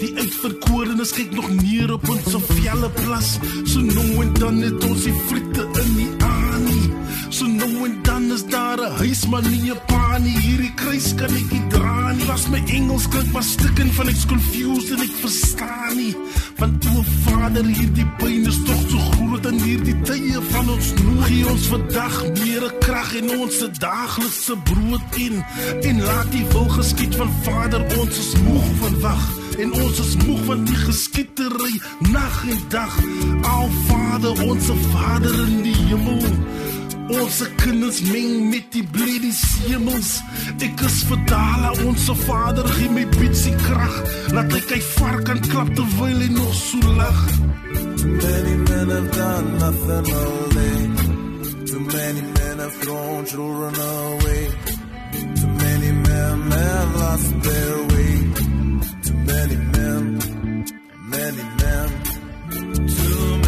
Die 0.00 0.14
uitverkorenes 0.16 1.12
kyk 1.18 1.36
nog 1.36 1.50
neer 1.58 1.92
op 1.92 2.08
ons 2.08 2.38
op 2.38 2.48
velle 2.54 2.88
plas. 3.02 3.34
So 3.68 3.84
nou 3.84 4.08
en 4.24 4.32
dan 4.40 4.62
het 4.64 4.88
ons 4.88 5.04
die 5.10 5.16
friete 5.28 5.68
in 5.84 5.94
die 5.98 6.10
aanie. 6.30 6.88
So 7.28 7.50
nou 7.60 7.74
en 7.90 8.00
dan 8.08 8.32
is 8.32 8.46
daar 8.48 8.80
'n 8.80 8.96
huis 9.02 9.26
maar 9.28 9.44
nie 9.44 9.68
'n 9.68 9.99
nie. 10.18 10.36
Hierdie 10.42 10.72
kruis 10.74 11.12
kan 11.14 11.32
ek 11.34 11.52
nie 11.52 11.62
dra 11.72 12.12
nie. 12.12 12.26
Was 12.28 12.48
my 12.50 12.60
Engels 12.74 13.06
klink 13.08 13.32
maar 13.32 13.46
stukken 13.46 13.92
van 13.96 14.10
ek's 14.12 14.26
confused 14.26 14.90
en 14.94 15.04
ek 15.04 15.16
verstaan 15.22 15.96
nie. 15.96 16.14
Want 16.58 16.86
o 16.90 17.04
Vader, 17.24 17.64
hierdie 17.64 18.06
pyn 18.20 18.46
is 18.50 18.58
tog 18.66 18.82
so 18.90 19.00
groot 19.14 19.46
in 19.50 19.60
hierdie 19.62 19.96
tye 20.08 20.42
van 20.50 20.72
ons 20.74 20.92
nood. 21.00 21.24
Gee 21.28 21.46
ons 21.50 21.68
vandag 21.72 22.16
meer 22.40 22.66
krag 22.84 23.14
en 23.20 23.34
ons 23.38 23.58
se 23.62 23.68
daaglikse 23.80 24.56
brood 24.70 25.20
in 25.20 25.42
en 25.90 26.02
laat 26.06 26.32
die 26.34 26.46
wil 26.54 26.68
geskied 26.78 27.14
van 27.20 27.30
Vader 27.46 27.84
ons 28.00 28.18
is 28.24 28.32
moeg 28.46 28.72
van 28.82 28.98
wag 29.04 29.28
en 29.60 29.72
ons 29.72 29.98
is 30.00 30.14
moeg 30.24 30.40
van 30.46 30.64
die 30.64 30.78
geskietery 30.86 31.74
nag 32.10 32.40
en 32.48 32.62
dag. 32.72 32.96
Al 33.42 33.68
Vader, 33.86 34.42
ons 34.46 34.72
Vader 34.92 35.36
in 35.46 35.62
die 35.66 35.76
hemel. 35.90 36.59
Ons 37.10 37.42
kinders 37.56 38.00
meng 38.06 38.50
met 38.50 38.66
die 38.70 38.84
blede 38.86 39.32
semels. 39.34 40.20
Ek 40.62 40.82
is 40.86 40.98
verdala, 41.08 41.72
ons 41.82 42.06
Vader 42.24 42.68
gee 42.76 42.90
my 42.94 43.06
bitsie 43.16 43.54
krag. 43.64 43.96
Laat 44.36 44.54
hy 44.54 44.78
vark 44.94 45.24
kan 45.26 45.40
klap 45.48 45.72
terwyl 45.74 46.22
hy 46.22 46.28
nog 46.36 46.54
so 46.54 46.78
lag. 46.98 47.20
Many 48.00 48.54
men 48.68 48.90
have 48.94 49.10
done 49.16 49.58
nothing 49.58 50.06
all 50.20 50.48
day. 50.54 50.80
Too 51.66 51.80
many 51.80 52.22
men 52.22 52.58
have 52.58 52.74
thrown 52.82 53.26
children 53.26 53.74
away. 53.74 54.42
Too 55.40 55.50
many 55.64 55.92
men 55.92 56.50
have 56.50 56.96
lost 56.96 57.42
their 57.42 57.76
way. 57.90 58.14
Too 59.06 59.18
many 59.30 59.56
men, 59.74 60.02
many 61.10 61.44
men. 61.58 61.84
Too 62.86 63.18
many 63.26 63.39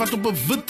lafaard 0.00 0.46
wat 0.46 0.69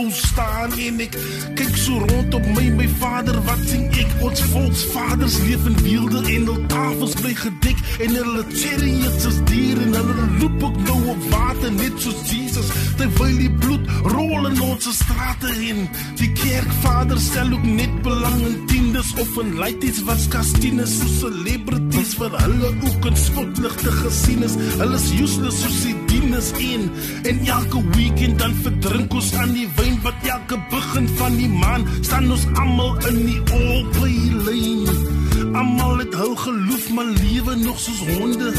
wou 0.00 0.10
staan 0.10 0.72
en 0.80 1.00
ek 1.04 1.16
kyk 1.58 1.76
so 1.76 1.98
rond 2.08 2.34
op 2.36 2.46
my 2.56 2.66
my 2.78 2.86
vader 3.00 3.36
wat 3.44 3.60
sien 3.68 3.88
ek? 4.00 4.14
Ons 4.24 4.40
volks 4.52 4.84
vaders 4.94 5.36
leef 5.44 5.66
in 5.68 5.76
weelde 5.84 6.22
en 6.36 6.46
hul 6.48 6.60
tafels 6.72 7.16
bly 7.20 7.32
gedek 7.36 7.82
en 8.06 8.16
hulle 8.16 8.44
chariots 8.52 9.26
is 9.30 9.40
diere 9.50 9.84
en 9.84 9.98
hulle 9.98 10.26
loop 10.40 10.64
ook 10.70 10.78
nou 10.86 10.98
op 11.14 11.26
water 11.34 11.74
net 11.76 12.00
soos 12.04 12.22
Jesus 12.30 12.72
terwyl 13.00 13.36
die 13.42 13.52
bloed 13.60 13.92
rol 14.14 14.48
in 14.48 14.60
ons 14.64 14.88
strate 14.96 15.52
en 15.70 15.84
die 16.20 16.30
kerkvader 16.38 17.20
stel 17.20 17.52
ook 17.58 17.66
net 17.68 18.00
belang 18.06 18.40
in 18.48 18.56
tiendes 18.72 19.12
of 19.20 19.36
in 19.42 19.52
leities 19.60 20.00
wat 20.08 20.20
skastines 20.24 20.96
so 21.00 21.12
celebrities 21.18 22.16
vir 22.20 22.38
hulle 22.40 22.72
ook 22.88 23.10
in 23.10 23.20
spotligte 23.20 23.92
gesien 24.00 24.44
is. 24.48 24.56
Hulle 24.80 24.96
is 24.96 25.10
useless 25.18 25.60
soos 25.64 25.80
die 25.84 25.96
dienes 26.10 26.52
een 26.58 26.88
en 27.28 27.44
elke 27.58 27.84
weekend 27.96 28.40
dan 28.40 28.56
verdrink 28.64 29.14
ons 29.20 29.32
aan 29.40 29.52
die 29.56 29.68
wyn 29.76 29.89
wat 30.02 30.14
elke 30.22 30.58
begin 30.70 31.08
van 31.08 31.36
die 31.36 31.48
maan 31.48 31.86
staan 32.00 32.30
ons 32.30 32.46
almal 32.54 32.96
in 33.08 33.24
die 33.26 33.40
open 33.40 34.44
lane 34.44 35.18
Almal 35.52 35.98
het 35.98 36.14
hul 36.14 36.36
geloof 36.36 36.90
maar 36.92 37.04
lewe 37.04 37.56
nog 37.56 37.78
soos 37.80 38.00
honde. 38.16 38.52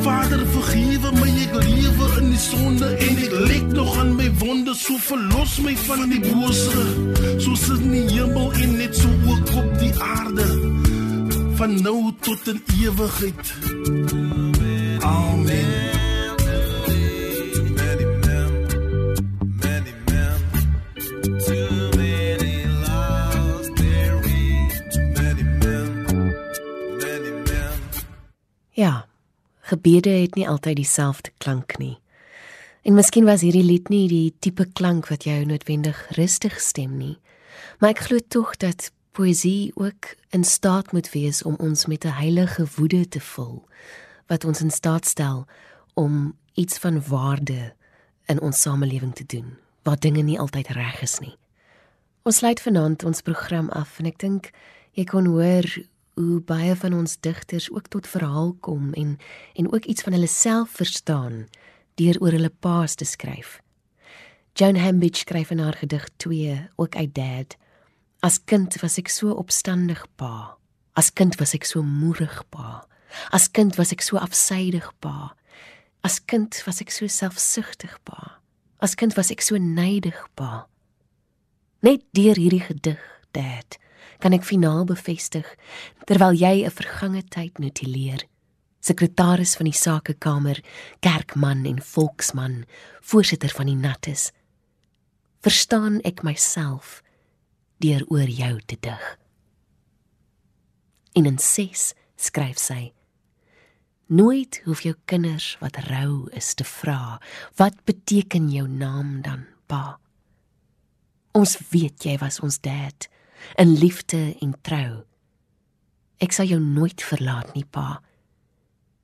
Vader 0.00 0.46
vergewe 0.46 1.12
my 1.20 1.28
ek 1.44 1.54
lewe 1.54 2.08
in 2.20 2.30
die 2.32 2.40
sonde 2.40 2.88
en 3.06 3.20
ek 3.26 3.36
lek 3.50 3.68
nog 3.76 3.92
aan 4.00 4.14
my 4.18 4.26
wonde 4.40 4.74
so 4.74 4.98
verlos 5.06 5.58
my 5.62 5.76
van 5.86 6.08
die 6.10 6.20
bose. 6.24 6.84
Soos 7.38 7.68
in 7.76 7.90
die 7.92 8.04
hemel 8.16 8.52
en 8.52 8.76
net 8.80 8.96
so 8.96 9.12
ook 9.28 9.54
op 9.62 9.78
die 9.78 9.94
aarde. 10.02 10.50
Van 11.56 11.80
nou 11.82 12.12
tot 12.20 12.52
in 12.52 12.62
ewigheid. 12.82 13.54
Amen. 15.00 15.75
Gebede 29.70 30.10
het 30.10 30.34
nie 30.34 30.48
altyd 30.48 30.76
dieselfde 30.76 31.30
klank 31.38 31.78
nie. 31.78 31.96
En 32.86 32.94
miskien 32.94 33.26
was 33.26 33.42
hierdie 33.42 33.66
lied 33.66 33.88
nie 33.90 34.06
die 34.08 34.34
tipe 34.38 34.66
klank 34.78 35.08
wat 35.10 35.26
jou 35.26 35.40
noodwendig 35.44 35.98
rustig 36.18 36.60
stem 36.62 36.96
nie. 37.00 37.16
Maar 37.78 37.96
ek 37.96 38.04
glo 38.06 38.22
tog 38.30 38.54
dat 38.62 38.90
poësie 39.16 39.72
ook 39.74 40.12
in 40.36 40.44
staat 40.44 40.92
moet 40.92 41.08
wees 41.10 41.42
om 41.42 41.56
ons 41.58 41.86
met 41.86 42.04
'n 42.04 42.18
heilige 42.20 42.66
woede 42.76 43.08
te 43.08 43.20
vul 43.20 43.64
wat 44.26 44.44
ons 44.44 44.60
in 44.60 44.70
staat 44.70 45.06
stel 45.06 45.46
om 45.94 46.36
iets 46.54 46.78
van 46.78 47.02
waarde 47.08 47.72
in 48.26 48.40
ons 48.40 48.60
samelewing 48.60 49.14
te 49.14 49.24
doen 49.26 49.56
waar 49.82 49.98
dinge 49.98 50.22
nie 50.22 50.38
altyd 50.38 50.68
reg 50.68 51.02
is 51.02 51.18
nie. 51.18 51.36
Ons 52.22 52.36
sluit 52.36 52.60
vanaand 52.60 53.04
ons 53.04 53.20
program 53.20 53.68
af 53.68 53.98
en 53.98 54.06
ek 54.06 54.18
dink 54.18 54.50
jy 54.92 55.04
kon 55.04 55.26
hoor 55.26 55.64
hoe 56.16 56.40
baie 56.40 56.72
van 56.80 56.94
ons 56.96 57.18
digters 57.20 57.68
ook 57.70 57.90
tot 57.92 58.06
verhaal 58.08 58.54
kom 58.64 58.92
en 58.96 59.18
en 59.54 59.72
ook 59.72 59.84
iets 59.84 60.02
van 60.02 60.12
hulle 60.16 60.30
self 60.32 60.70
verstaan 60.80 61.44
deur 62.00 62.16
oor 62.20 62.32
hulle 62.32 62.52
paas 62.60 62.94
te 62.94 63.04
skryf. 63.04 63.60
Joan 64.56 64.76
Hambidge 64.80 65.20
skryf 65.24 65.50
in 65.50 65.58
haar 65.58 65.76
gedig 65.76 66.08
2 66.16 66.68
ook 66.76 66.96
uit 66.96 67.14
Dad. 67.14 67.56
As 68.20 68.38
kind 68.44 68.80
was 68.80 68.96
ek 68.96 69.08
so 69.12 69.36
opstandig 69.36 70.06
pa. 70.16 70.56
As 70.96 71.12
kind 71.12 71.36
was 71.36 71.52
ek 71.52 71.68
so 71.68 71.82
moerig 71.84 72.40
pa. 72.48 72.86
As 73.30 73.50
kind 73.52 73.76
was 73.76 73.92
ek 73.92 74.00
so 74.00 74.16
afsydig 74.16 74.88
pa. 75.04 75.34
As 76.00 76.20
kind 76.24 76.56
was 76.64 76.80
ek 76.80 76.90
so 76.90 77.06
selfsugtig 77.06 77.98
pa. 78.08 78.40
As 78.80 78.96
kind 78.96 79.16
was 79.16 79.30
ek 79.30 79.44
so 79.44 79.60
nydig 79.60 80.16
pa. 80.34 80.64
Net 81.84 82.04
deur 82.16 82.40
hierdie 82.40 82.64
gedig, 82.64 83.02
Dad, 83.36 83.76
kan 84.18 84.32
ek 84.32 84.44
finaal 84.44 84.84
bevestig 84.84 85.46
terwyl 86.06 86.34
jy 86.34 86.64
'n 86.64 86.70
vergange 86.70 87.22
tyd 87.28 87.58
notuleer. 87.58 88.26
Sekretaris 88.80 89.56
van 89.56 89.66
die 89.66 89.74
sakekamer, 89.74 90.62
kerkman 91.00 91.66
en 91.66 91.82
volksman, 91.82 92.64
voorsitter 93.00 93.50
van 93.50 93.66
die 93.66 93.74
nattes. 93.74 94.30
Verstaan 95.42 96.00
ek 96.04 96.22
myself 96.22 97.02
deur 97.78 98.04
oor 98.08 98.28
jou 98.28 98.60
te 98.66 98.76
dig. 98.80 99.18
En 101.14 101.26
in 101.26 101.38
6 101.38 101.94
skryf 102.16 102.58
sy: 102.58 102.92
Nooit 104.06 104.60
hoef 104.64 104.84
jou 104.86 104.94
kinders 105.04 105.56
wat 105.58 105.76
rou 105.90 106.28
is 106.30 106.54
te 106.54 106.64
vra, 106.64 107.18
wat 107.56 107.74
beteken 107.84 108.50
jou 108.50 108.68
naam 108.68 109.22
dan, 109.22 109.46
pa? 109.66 109.98
Ons 111.34 111.58
weet 111.72 112.04
jy 112.06 112.14
was 112.22 112.38
ons 112.40 112.60
dad 112.62 113.08
in 113.54 113.78
liefde 113.78 114.36
en 114.40 114.54
trou. 114.62 115.04
Ek 116.18 116.32
sal 116.32 116.46
jou 116.46 116.60
nooit 116.60 117.02
verlaat 117.02 117.54
nie, 117.54 117.64
pa. 117.64 118.02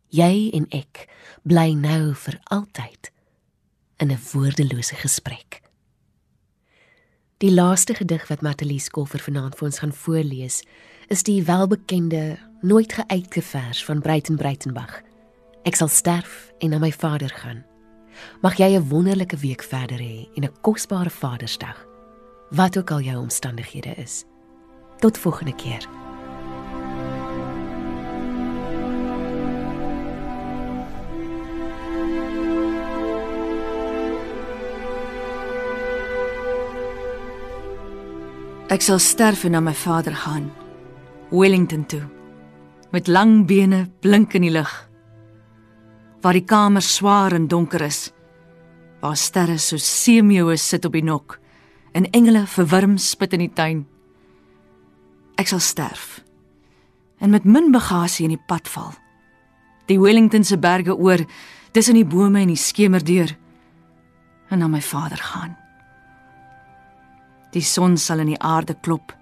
Jy 0.09 0.51
en 0.53 0.67
ek 0.71 1.09
bly 1.43 1.73
nou 1.75 2.15
vir 2.15 2.41
altyd 2.51 3.11
in 3.99 4.11
'n 4.11 4.21
woordelose 4.33 4.95
gesprek. 4.95 5.63
Die 7.39 7.51
laaste 7.51 7.95
gedig 7.95 8.29
wat 8.29 8.43
Matelies 8.43 8.89
Kolfer 8.89 9.19
vanaand 9.19 9.57
vir 9.57 9.67
ons 9.67 9.79
gaan 9.79 9.93
voorlees, 9.93 10.63
is 11.09 11.23
die 11.23 11.43
welbekende 11.43 12.39
Nooit 12.63 12.93
geuite 12.93 13.43
vers 13.43 13.85
van 13.85 14.01
Breiten 14.01 14.37
Breitenbach. 14.37 15.01
Ek 15.67 15.75
sal 15.75 15.89
sterf 15.89 16.53
en 16.59 16.71
na 16.71 16.79
my 16.79 16.93
vader 16.93 17.33
gaan. 17.35 17.65
Mag 18.43 18.55
jy 18.57 18.77
'n 18.77 18.89
wonderlike 18.89 19.37
week 19.37 19.63
verder 19.63 19.99
hê 19.99 20.29
en 20.37 20.45
'n 20.45 20.61
kosbare 20.61 21.11
Vadersdag. 21.11 21.87
Wat 22.51 22.79
ook 22.79 22.91
al 22.91 23.01
jou 23.01 23.19
omstandighede 23.19 23.95
is. 23.95 24.25
Tot 25.03 25.19
volgende 25.19 25.55
keer. 25.59 25.83
Ek 38.71 38.81
sal 38.81 39.03
sterf 39.03 39.43
en 39.45 39.53
na 39.53 39.61
my 39.61 39.75
vader 39.75 40.15
gaan. 40.15 40.49
Wellington 41.35 41.83
toe. 41.87 42.07
Met 42.95 43.11
lang 43.11 43.43
bene 43.47 43.89
blink 44.01 44.39
in 44.39 44.47
die 44.47 44.55
lug. 44.55 44.73
Waar 46.23 46.39
die 46.39 46.47
kamer 46.47 46.83
swaar 46.83 47.35
en 47.35 47.51
donker 47.51 47.83
is 47.91 48.13
waar 49.03 49.17
sterre 49.17 49.59
so 49.59 49.77
seemeeue 49.77 50.57
sit 50.57 50.85
op 50.87 50.95
die 50.95 51.03
nok 51.03 51.41
en 51.93 52.07
engele 52.15 52.45
verwurm 52.47 52.95
spit 53.03 53.35
in 53.35 53.43
die 53.43 53.53
tuin. 53.53 53.81
Ek 55.43 55.51
sal 55.51 55.63
sterf 55.65 56.21
en 57.23 57.31
met 57.31 57.47
min 57.47 57.71
bagasie 57.75 58.27
in 58.27 58.35
die 58.35 58.45
pad 58.51 58.69
val. 58.71 58.93
Die 59.91 59.99
Wellington 59.99 60.45
se 60.45 60.59
berge 60.59 60.95
oor, 60.95 61.23
tussen 61.75 61.95
die 61.99 62.07
bome 62.07 62.43
en 62.43 62.51
die 62.51 62.59
skemerdeur 62.59 63.31
en 64.51 64.59
na 64.59 64.69
my 64.71 64.83
vader 64.83 65.23
gaan. 65.23 65.55
Die 67.55 67.63
son 67.63 67.97
sal 67.99 68.23
in 68.23 68.33
die 68.33 68.41
aarde 68.43 68.75
klop. 68.75 69.15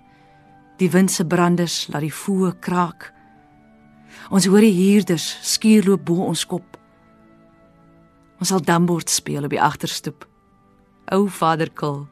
Die 0.81 0.91
wind 0.91 1.13
se 1.13 1.25
branders 1.25 1.87
laat 1.93 2.05
die 2.07 2.15
voë 2.15 2.55
kraak. 2.65 3.11
Ons 4.33 4.49
hoor 4.49 4.65
die 4.65 4.75
huurders 4.77 5.29
skuurloop 5.55 6.05
bo 6.09 6.25
ons 6.25 6.47
kop. 6.49 6.77
Ons 8.41 8.53
sal 8.53 8.65
dambord 8.65 9.13
speel 9.13 9.45
op 9.45 9.53
die 9.53 9.63
agterstoep. 9.63 10.25
Ou 11.13 11.29
vader 11.29 11.71
Kil. 11.71 12.05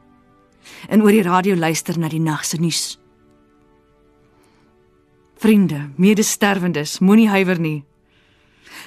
En 0.89 1.01
oor 1.01 1.13
die 1.13 1.25
radio 1.25 1.57
luister 1.57 1.97
na 1.97 2.09
die 2.13 2.21
nag 2.21 2.45
se 2.45 2.61
nuus. 2.61 2.98
Vriende, 5.39 5.89
medesterwendes, 5.95 6.97
moenie 6.99 7.29
huiwer 7.29 7.59
nie. 7.59 7.85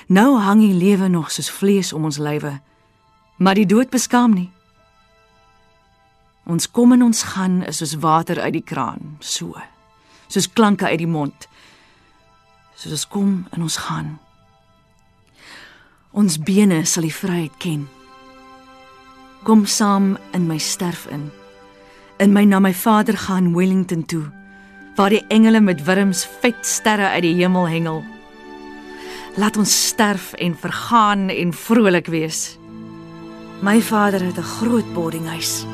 Nou 0.06 0.36
hang 0.36 0.60
die 0.60 0.74
lewe 0.76 1.08
nog 1.08 1.30
soos 1.32 1.48
vlees 1.50 1.92
om 1.96 2.04
ons 2.04 2.18
lywe, 2.20 2.58
maar 3.40 3.56
die 3.56 3.66
dood 3.66 3.88
beskaam 3.88 4.34
nie. 4.36 4.50
Ons 6.44 6.68
kom 6.70 6.92
en 6.92 7.06
ons 7.06 7.22
gaan 7.32 7.62
is 7.64 7.80
soos 7.80 7.94
water 8.02 8.40
uit 8.40 8.52
die 8.58 8.64
kraan, 8.68 9.16
so. 9.24 9.56
Soos 10.28 10.50
klanke 10.52 10.84
uit 10.90 11.00
die 11.00 11.08
mond. 11.08 11.48
Soos 12.76 12.98
ons 12.98 13.06
kom 13.08 13.32
en 13.56 13.64
ons 13.64 13.78
gaan. 13.86 14.18
Ons 16.12 16.36
bene 16.36 16.82
sal 16.84 17.08
die 17.08 17.14
vryheid 17.14 17.56
ken. 17.64 17.86
Kom 19.48 19.64
saam 19.64 20.18
in 20.36 20.44
my 20.50 20.58
sterf 20.60 21.06
in. 21.08 21.30
In 22.20 22.36
my 22.36 22.44
na 22.44 22.60
my 22.60 22.74
vader 22.76 23.16
gaan 23.16 23.54
Wellington 23.56 24.04
toe, 24.04 24.26
waar 24.94 25.10
die 25.10 25.24
engele 25.28 25.60
met 25.60 25.84
wurms 25.84 26.26
vet 26.40 26.66
sterre 26.66 27.08
uit 27.08 27.22
die 27.22 27.34
hemel 27.34 27.68
hengel. 27.68 28.02
Laat 29.36 29.56
ons 29.56 29.72
sterf 29.86 30.32
en 30.32 30.56
vergaan 30.58 31.28
en 31.28 31.52
vrolik 31.52 32.06
wees. 32.12 32.58
My 33.62 33.80
vader 33.80 34.24
het 34.24 34.38
'n 34.38 34.42
groot 34.58 34.92
boardinghuis. 34.92 35.64